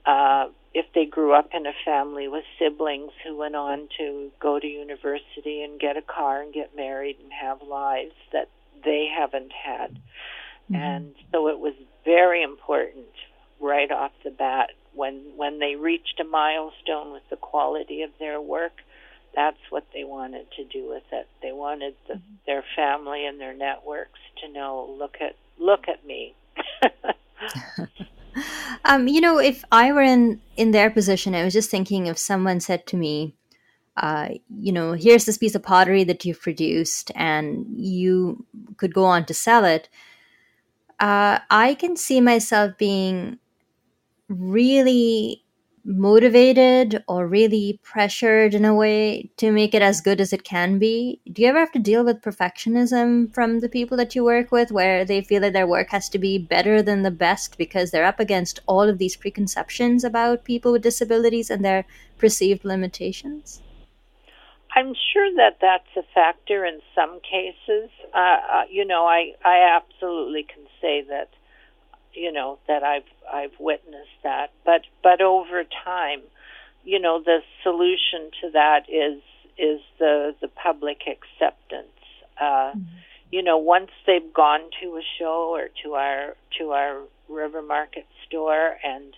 uh, 0.06 0.48
if 0.74 0.86
they 0.96 1.06
grew 1.06 1.34
up 1.34 1.50
in 1.54 1.66
a 1.66 1.74
family 1.86 2.28
with 2.28 2.44
siblings 2.58 3.12
who 3.24 3.38
went 3.38 3.56
on 3.56 3.88
to 3.98 4.32
go 4.40 4.60
to 4.60 4.68
university 4.68 5.62
and 5.62 5.80
get 5.80 5.98
a 5.98 6.02
car 6.02 6.42
and 6.42 6.54
get 6.54 6.76
married 6.76 7.18
and 7.22 7.32
have 7.32 7.62
lives 7.62 8.16
that 8.32 8.50
they 8.84 9.08
haven't 9.16 9.52
had. 9.52 9.94
Mm-hmm. 10.72 10.76
And 10.76 11.16
so 11.32 11.48
it 11.48 11.60
was 11.60 11.74
very 12.04 12.42
important 12.42 13.06
right 13.60 13.92
off 13.92 14.12
the 14.24 14.32
bat 14.32 14.72
when 14.94 15.34
when 15.38 15.60
they 15.60 15.76
reached 15.76 16.20
a 16.20 16.24
milestone 16.24 17.12
with 17.14 17.24
the 17.30 17.36
quality 17.36 18.02
of 18.02 18.12
their 18.20 18.42
work 18.42 18.74
that's 19.36 19.58
what 19.70 19.86
they 19.94 20.04
wanted 20.04 20.46
to 20.52 20.64
do 20.66 20.88
with 20.90 21.04
it 21.12 21.28
they 21.42 21.52
wanted 21.52 21.96
the, 22.08 22.16
mm-hmm. 22.16 22.34
their 22.46 22.64
family 22.76 23.26
and 23.26 23.40
their 23.40 23.56
networks 23.56 24.20
to 24.42 24.52
know 24.52 24.96
look 25.00 25.16
at 25.22 25.36
look 25.58 25.88
at 25.88 26.06
me 26.06 26.36
um, 28.86 29.08
you 29.08 29.22
know, 29.22 29.40
if 29.40 29.64
I 29.72 29.92
were 29.92 30.02
in 30.02 30.42
in 30.56 30.72
their 30.72 30.90
position, 30.90 31.36
I 31.36 31.44
was 31.44 31.54
just 31.54 31.70
thinking 31.70 32.08
if 32.08 32.18
someone 32.18 32.60
said 32.60 32.86
to 32.88 32.98
me, 32.98 33.36
uh, 33.98 34.30
you 34.50 34.72
know, 34.72 34.94
here's 34.94 35.26
this 35.26 35.38
piece 35.38 35.56
of 35.56 35.64
pottery 35.64 36.04
that 36.04 36.26
you've 36.26 36.42
produced, 36.42 37.12
and 37.16 37.66
you 37.76 38.46
could 38.78 38.94
go 38.94 39.06
on 39.06 39.26
to 39.26 39.34
sell 39.34 39.66
it. 39.66 39.90
Uh, 41.00 41.40
I 41.50 41.76
can 41.76 41.96
see 41.96 42.22
myself 42.22 42.78
being 42.78 43.40
really 44.30 45.43
motivated 45.86 47.04
or 47.08 47.28
really 47.28 47.80
pressured 47.84 48.54
in 48.54 48.66
a 48.66 48.74
way 48.74 49.30
to 49.38 49.52
make 49.52 49.74
it 49.74 49.82
as 49.82 50.02
good 50.02 50.22
as 50.22 50.32
it 50.32 50.44
can 50.44 50.80
be? 50.80 51.20
Do 51.32 51.42
you 51.42 51.48
ever 51.50 51.60
have 51.60 51.72
to 51.74 51.80
deal 51.80 52.06
with 52.06 52.22
perfectionism 52.22 53.34
from 53.34 53.60
the 53.60 53.70
people 53.70 53.98
that 53.98 54.16
you 54.16 54.24
work 54.24 54.52
with 54.52 54.72
where 54.72 55.04
they 55.04 55.22
feel 55.22 55.42
that 55.42 55.54
their 55.54 55.68
work 55.68 55.90
has 55.90 56.10
to 56.10 56.20
be 56.20 56.38
better 56.38 56.82
than 56.82 57.04
the 57.04 57.12
best 57.12 57.58
because 57.58 57.92
they're 57.92 58.06
up 58.06 58.20
against 58.20 58.60
all 58.66 58.88
of 58.88 58.98
these 58.98 59.18
preconceptions 59.18 60.04
about 60.04 60.46
people 60.46 60.72
with 60.72 60.84
disabilities 60.84 61.50
and 61.50 61.64
their 61.64 61.86
perceived 62.18 62.64
limitations? 62.64 63.62
I'm 64.76 64.94
sure 65.14 65.30
that 65.36 65.58
that's 65.62 65.96
a 65.96 66.04
factor 66.16 66.66
in 66.66 66.80
some 66.96 67.20
cases. 67.20 67.92
Uh, 68.14 68.18
uh, 68.18 68.64
you 68.70 68.86
know, 68.86 69.06
I 69.06 69.34
I 69.46 69.78
absolutely 69.78 70.44
can 70.44 70.64
say 70.82 71.04
that 71.10 71.30
you 72.14 72.32
know 72.32 72.60
that 72.68 72.84
I've 72.84 73.10
I've 73.32 73.60
witnessed 73.60 74.22
that. 74.24 74.52
But 74.66 74.82
but 75.02 75.22
over 75.22 75.64
time, 75.84 76.22
you 76.84 77.00
know, 77.00 77.22
the 77.24 77.40
solution 77.64 78.32
to 78.42 78.52
that 78.52 78.90
is 78.90 79.22
is 79.58 79.82
the 80.00 80.36
the 80.42 80.48
public 80.48 81.02
acceptance. 81.08 81.88
Uh, 82.40 82.72
mm-hmm. 82.72 82.82
You 83.32 83.42
know, 83.42 83.58
once 83.58 83.90
they've 84.06 84.34
gone 84.34 84.70
to 84.82 84.98
a 84.98 85.02
show 85.20 85.56
or 85.56 85.70
to 85.84 85.94
our 85.94 86.36
to 86.60 86.72
our 86.72 87.02
river 87.30 87.62
market 87.62 88.06
store 88.28 88.78
and 88.84 89.16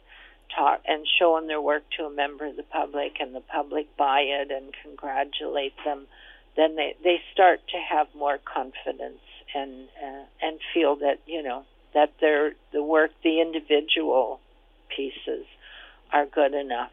talk 0.55 0.81
and 0.87 1.05
shown 1.19 1.47
their 1.47 1.61
work 1.61 1.83
to 1.97 2.05
a 2.05 2.09
member 2.09 2.45
of 2.45 2.55
the 2.55 2.63
public, 2.63 3.17
and 3.19 3.35
the 3.35 3.41
public 3.41 3.95
buy 3.97 4.21
it 4.21 4.51
and 4.51 4.73
congratulate 4.83 5.73
them, 5.83 6.07
then 6.55 6.75
they 6.75 6.95
they 7.03 7.21
start 7.33 7.59
to 7.69 7.77
have 7.77 8.07
more 8.15 8.37
confidence 8.37 9.21
and 9.53 9.87
uh, 10.03 10.23
and 10.41 10.59
feel 10.73 10.95
that 10.97 11.19
you 11.25 11.41
know 11.41 11.65
that 11.95 12.13
their 12.21 12.53
the 12.71 12.83
work, 12.83 13.11
the 13.23 13.41
individual 13.41 14.39
pieces, 14.95 15.45
are 16.13 16.27
good 16.27 16.53
enough. 16.53 16.91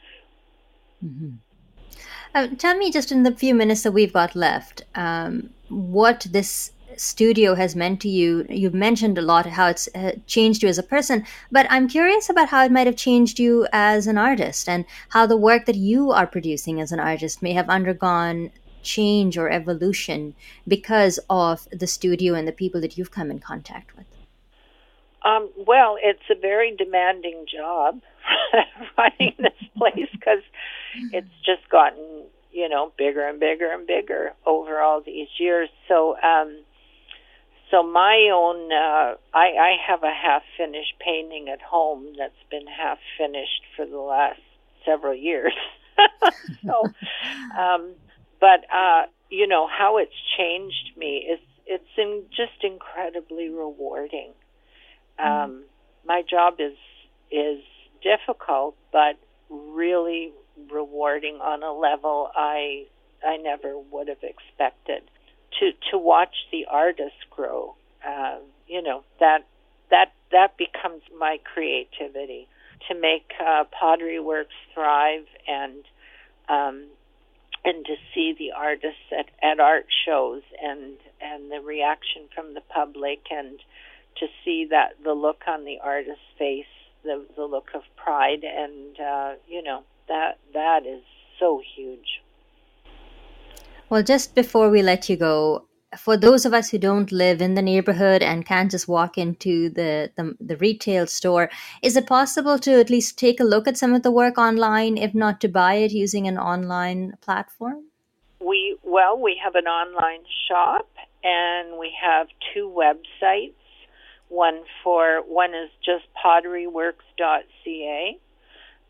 Mm-hmm. 1.04 1.34
Uh, 2.34 2.48
tell 2.56 2.76
me, 2.78 2.90
just 2.90 3.12
in 3.12 3.24
the 3.24 3.34
few 3.34 3.54
minutes 3.54 3.82
that 3.82 3.92
we've 3.92 4.12
got 4.12 4.34
left, 4.34 4.84
um, 4.94 5.50
what 5.68 6.26
this 6.30 6.72
studio 6.96 7.54
has 7.54 7.74
meant 7.76 8.00
to 8.00 8.08
you. 8.08 8.46
You've 8.48 8.74
mentioned 8.74 9.18
a 9.18 9.22
lot 9.22 9.46
how 9.46 9.68
it's 9.68 9.88
uh, 9.94 10.12
changed 10.26 10.62
you 10.62 10.68
as 10.68 10.78
a 10.78 10.82
person, 10.82 11.24
but 11.50 11.66
I'm 11.70 11.88
curious 11.88 12.28
about 12.28 12.48
how 12.48 12.64
it 12.64 12.72
might 12.72 12.86
have 12.86 12.96
changed 12.96 13.38
you 13.38 13.66
as 13.72 14.06
an 14.06 14.18
artist 14.18 14.68
and 14.68 14.84
how 15.10 15.26
the 15.26 15.36
work 15.36 15.66
that 15.66 15.76
you 15.76 16.10
are 16.10 16.26
producing 16.26 16.80
as 16.80 16.92
an 16.92 17.00
artist 17.00 17.42
may 17.42 17.52
have 17.52 17.68
undergone 17.68 18.50
change 18.82 19.38
or 19.38 19.48
evolution 19.48 20.34
because 20.66 21.18
of 21.30 21.68
the 21.70 21.86
studio 21.86 22.34
and 22.34 22.46
the 22.46 22.52
people 22.52 22.80
that 22.80 22.98
you've 22.98 23.10
come 23.10 23.30
in 23.30 23.38
contact 23.38 23.96
with. 23.96 24.06
Um, 25.24 25.50
well, 25.56 25.96
it's 26.02 26.22
a 26.30 26.34
very 26.34 26.74
demanding 26.76 27.46
job 27.52 28.00
running 28.98 29.34
this 29.38 29.68
place 29.76 30.08
because 30.12 30.42
it's 31.12 31.30
just 31.44 31.68
gotten, 31.70 32.24
you 32.50 32.68
know, 32.68 32.92
bigger 32.98 33.26
and 33.26 33.38
bigger 33.38 33.70
and 33.70 33.86
bigger 33.86 34.32
over 34.44 34.80
all 34.80 35.00
these 35.00 35.28
years. 35.38 35.68
So, 35.88 36.16
um, 36.20 36.62
so 37.70 37.82
my 37.82 38.30
own, 38.34 38.70
uh, 38.72 39.14
I, 39.32 39.46
I 39.56 39.76
have 39.86 40.02
a 40.02 40.12
half 40.12 40.42
finished 40.58 40.94
painting 40.98 41.48
at 41.48 41.62
home 41.62 42.14
that's 42.18 42.34
been 42.50 42.66
half 42.66 42.98
finished 43.16 43.62
for 43.76 43.86
the 43.86 43.98
last 43.98 44.40
several 44.84 45.14
years. 45.14 45.54
so, 46.66 46.84
um, 47.58 47.94
but 48.40 48.64
uh, 48.74 49.04
you 49.30 49.46
know 49.46 49.66
how 49.68 49.98
it's 49.98 50.12
changed 50.36 50.96
me 50.96 51.28
is 51.32 51.40
it's 51.66 51.84
in, 51.96 52.24
just 52.30 52.62
incredibly 52.62 53.48
rewarding. 53.48 54.32
Um, 55.22 55.64
my 56.06 56.22
job 56.28 56.54
is 56.58 56.76
is 57.30 57.60
difficult, 58.02 58.74
but 58.92 59.16
really 59.48 60.32
rewarding 60.70 61.36
on 61.36 61.62
a 61.62 61.72
level 61.72 62.30
I 62.34 62.86
I 63.24 63.36
never 63.36 63.78
would 63.78 64.08
have 64.08 64.22
expected. 64.22 65.02
To 65.60 65.72
to 65.90 65.98
watch 65.98 66.34
the 66.50 66.66
artist 66.68 67.30
grow, 67.30 67.76
uh, 68.06 68.38
you 68.66 68.82
know 68.82 69.04
that 69.20 69.46
that 69.90 70.12
that 70.32 70.56
becomes 70.56 71.02
my 71.18 71.38
creativity. 71.52 72.48
To 72.88 72.98
make 72.98 73.30
uh, 73.40 73.62
Pottery 73.78 74.18
Works 74.18 74.56
thrive 74.74 75.26
and 75.46 75.84
um, 76.48 76.86
and 77.64 77.84
to 77.86 77.94
see 78.12 78.34
the 78.36 78.52
artists 78.52 79.06
at, 79.16 79.26
at 79.42 79.60
art 79.60 79.86
shows 80.04 80.42
and 80.60 80.96
and 81.20 81.50
the 81.50 81.60
reaction 81.60 82.22
from 82.34 82.54
the 82.54 82.60
public 82.60 83.20
and 83.30 83.60
to 84.18 84.26
see 84.44 84.66
that 84.70 85.02
the 85.02 85.12
look 85.12 85.42
on 85.46 85.64
the 85.64 85.78
artist's 85.82 86.20
face, 86.38 86.64
the 87.04 87.24
the 87.36 87.44
look 87.44 87.68
of 87.74 87.82
pride, 87.96 88.44
and 88.44 88.98
uh, 89.00 89.34
you 89.48 89.62
know 89.62 89.82
that 90.08 90.38
that 90.54 90.86
is 90.86 91.02
so 91.38 91.60
huge. 91.74 92.22
Well, 93.88 94.02
just 94.02 94.34
before 94.34 94.70
we 94.70 94.82
let 94.82 95.08
you 95.08 95.16
go, 95.16 95.66
for 95.98 96.16
those 96.16 96.46
of 96.46 96.54
us 96.54 96.70
who 96.70 96.78
don't 96.78 97.12
live 97.12 97.42
in 97.42 97.54
the 97.54 97.62
neighborhood 97.62 98.22
and 98.22 98.46
can't 98.46 98.70
just 98.70 98.88
walk 98.88 99.18
into 99.18 99.68
the, 99.68 100.10
the, 100.16 100.34
the, 100.40 100.56
retail 100.56 101.06
store, 101.06 101.50
is 101.82 101.96
it 101.96 102.06
possible 102.06 102.58
to 102.60 102.80
at 102.80 102.88
least 102.88 103.18
take 103.18 103.38
a 103.40 103.44
look 103.44 103.68
at 103.68 103.76
some 103.76 103.92
of 103.92 104.02
the 104.02 104.10
work 104.10 104.38
online, 104.38 104.96
if 104.96 105.14
not 105.14 105.40
to 105.42 105.48
buy 105.48 105.74
it 105.74 105.92
using 105.92 106.26
an 106.26 106.38
online 106.38 107.12
platform? 107.20 107.84
We 108.40 108.76
well, 108.82 109.20
we 109.20 109.40
have 109.44 109.54
an 109.54 109.66
online 109.66 110.24
shop 110.48 110.88
and 111.22 111.78
we 111.78 111.94
have 112.02 112.28
two 112.52 112.72
websites 112.74 113.52
one 114.32 114.64
for 114.82 115.22
one 115.26 115.54
is 115.54 115.70
just 115.84 116.04
potteryworks.ca. 116.24 118.18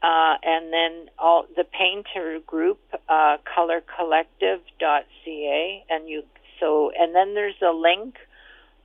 Uh, 0.00 0.37
and 0.42 0.72
then 0.72 1.11
all 1.18 1.44
the 1.57 1.64
painter 1.64 2.38
group, 2.46 2.78
uh, 3.09 3.38
colorcollective.ca, 3.57 5.85
and 5.90 6.09
you 6.09 6.22
so 6.59 6.90
and 6.98 7.14
then 7.14 7.35
there's 7.35 7.61
a 7.62 7.70
link 7.72 8.16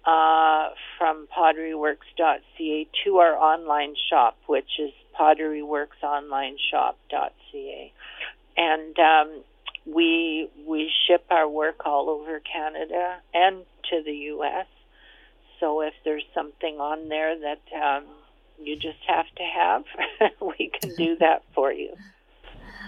uh, 0.05 0.69
from 0.97 1.27
potteryworks.ca 1.35 2.87
to 3.03 3.17
our 3.17 3.35
online 3.35 3.95
shop, 4.09 4.37
which 4.47 4.79
is 4.79 4.91
potteryworksonlineshop.ca, 5.19 7.93
and 8.57 8.99
um, 8.99 9.43
we 9.85 10.49
we 10.67 10.91
ship 11.07 11.25
our 11.31 11.47
work 11.47 11.85
all 11.85 12.09
over 12.09 12.41
Canada 12.41 13.21
and 13.33 13.65
to 13.89 14.03
the 14.03 14.13
U.S. 14.13 14.67
So 15.59 15.81
if 15.81 15.93
there's 16.03 16.25
something 16.33 16.79
on 16.79 17.09
there 17.09 17.35
that 17.39 17.61
um, 17.75 18.05
you 18.61 18.75
just 18.75 18.99
have 19.07 19.25
to 19.35 19.43
have, 19.43 19.83
we 20.41 20.71
can 20.79 20.95
do 20.95 21.15
that 21.19 21.43
for 21.53 21.71
you. 21.71 21.95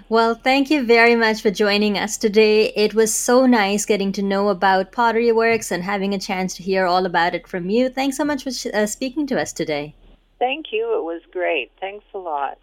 Well, 0.08 0.34
thank 0.34 0.71
you 0.71 0.84
very 0.84 1.15
much 1.15 1.41
for 1.41 1.51
joining 1.51 1.97
us 1.97 2.17
today. 2.17 2.73
It 2.75 2.95
was 2.95 3.13
so 3.13 3.45
nice 3.45 3.86
getting 3.86 4.12
to 4.13 4.23
know 4.23 4.49
about 4.49 4.91
Pottery 4.91 5.32
Works 5.32 5.71
and 5.71 5.84
having 5.84 6.15
a 6.15 6.19
chance 6.19 6.55
to 6.55 6.63
hear 6.63 6.86
all 6.86 7.05
about 7.05 7.36
it 7.36 7.47
from 7.47 7.69
you. 7.69 7.89
Thanks 7.89 8.17
so 8.17 8.25
much 8.25 8.43
for 8.43 8.51
uh, 8.73 8.88
speaking 8.88 9.27
to 9.27 9.39
us 9.39 9.53
today. 9.53 9.93
Thank 10.39 10.67
you. 10.71 10.97
It 10.97 11.03
was 11.03 11.21
great. 11.32 11.71
Thanks 11.79 12.05
a 12.15 12.17
lot. 12.17 12.58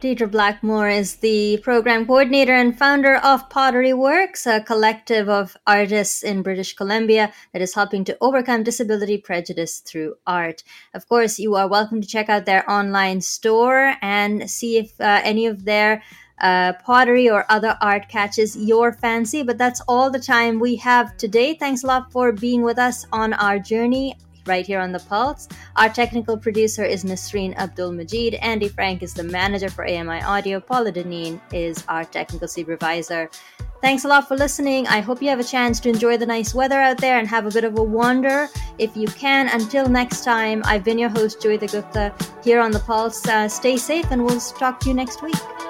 Deidre 0.00 0.30
Blackmore 0.30 0.88
is 0.88 1.16
the 1.16 1.58
program 1.58 2.06
coordinator 2.06 2.54
and 2.54 2.76
founder 2.76 3.16
of 3.16 3.50
Pottery 3.50 3.92
Works, 3.92 4.46
a 4.46 4.62
collective 4.62 5.28
of 5.28 5.58
artists 5.66 6.22
in 6.22 6.40
British 6.40 6.72
Columbia 6.72 7.30
that 7.52 7.60
is 7.60 7.74
helping 7.74 8.04
to 8.04 8.16
overcome 8.22 8.62
disability 8.62 9.18
prejudice 9.18 9.80
through 9.80 10.14
art. 10.26 10.64
Of 10.94 11.06
course, 11.06 11.38
you 11.38 11.54
are 11.54 11.68
welcome 11.68 12.00
to 12.00 12.08
check 12.08 12.30
out 12.30 12.46
their 12.46 12.68
online 12.70 13.20
store 13.20 13.94
and 14.00 14.50
see 14.50 14.78
if 14.78 14.98
uh, 15.02 15.20
any 15.22 15.44
of 15.44 15.66
their 15.66 16.02
uh, 16.40 16.72
pottery 16.82 17.28
or 17.28 17.44
other 17.50 17.76
art 17.82 18.08
catches 18.08 18.56
your 18.56 18.94
fancy. 18.94 19.42
But 19.42 19.58
that's 19.58 19.82
all 19.86 20.10
the 20.10 20.18
time 20.18 20.60
we 20.60 20.76
have 20.76 21.14
today. 21.18 21.52
Thanks 21.52 21.84
a 21.84 21.86
lot 21.86 22.10
for 22.10 22.32
being 22.32 22.62
with 22.62 22.78
us 22.78 23.04
on 23.12 23.34
our 23.34 23.58
journey 23.58 24.16
right 24.46 24.66
here 24.66 24.80
on 24.80 24.92
The 24.92 25.00
Pulse. 25.00 25.48
Our 25.76 25.88
technical 25.88 26.36
producer 26.36 26.84
is 26.84 27.04
Nasreen 27.04 27.56
Abdul 27.56 27.92
Majid. 27.92 28.34
Andy 28.34 28.68
Frank 28.68 29.02
is 29.02 29.14
the 29.14 29.22
manager 29.22 29.70
for 29.70 29.86
AMI 29.86 30.22
Audio. 30.22 30.60
Paula 30.60 30.92
Deneen 30.92 31.40
is 31.52 31.84
our 31.88 32.04
technical 32.04 32.48
supervisor. 32.48 33.30
Thanks 33.80 34.04
a 34.04 34.08
lot 34.08 34.28
for 34.28 34.36
listening. 34.36 34.86
I 34.88 35.00
hope 35.00 35.22
you 35.22 35.28
have 35.30 35.40
a 35.40 35.44
chance 35.44 35.80
to 35.80 35.88
enjoy 35.88 36.18
the 36.18 36.26
nice 36.26 36.54
weather 36.54 36.80
out 36.80 36.98
there 36.98 37.18
and 37.18 37.26
have 37.26 37.46
a 37.46 37.50
bit 37.50 37.64
of 37.64 37.78
a 37.78 37.82
wander 37.82 38.48
if 38.78 38.94
you 38.96 39.06
can. 39.06 39.48
Until 39.48 39.88
next 39.88 40.22
time, 40.22 40.62
I've 40.66 40.84
been 40.84 40.98
your 40.98 41.08
host, 41.08 41.40
Joeita 41.40 41.72
Gupta, 41.72 42.14
here 42.44 42.60
on 42.60 42.72
The 42.72 42.80
Pulse. 42.80 43.26
Uh, 43.26 43.48
stay 43.48 43.78
safe 43.78 44.06
and 44.10 44.24
we'll 44.24 44.40
talk 44.40 44.80
to 44.80 44.88
you 44.88 44.94
next 44.94 45.22
week. 45.22 45.69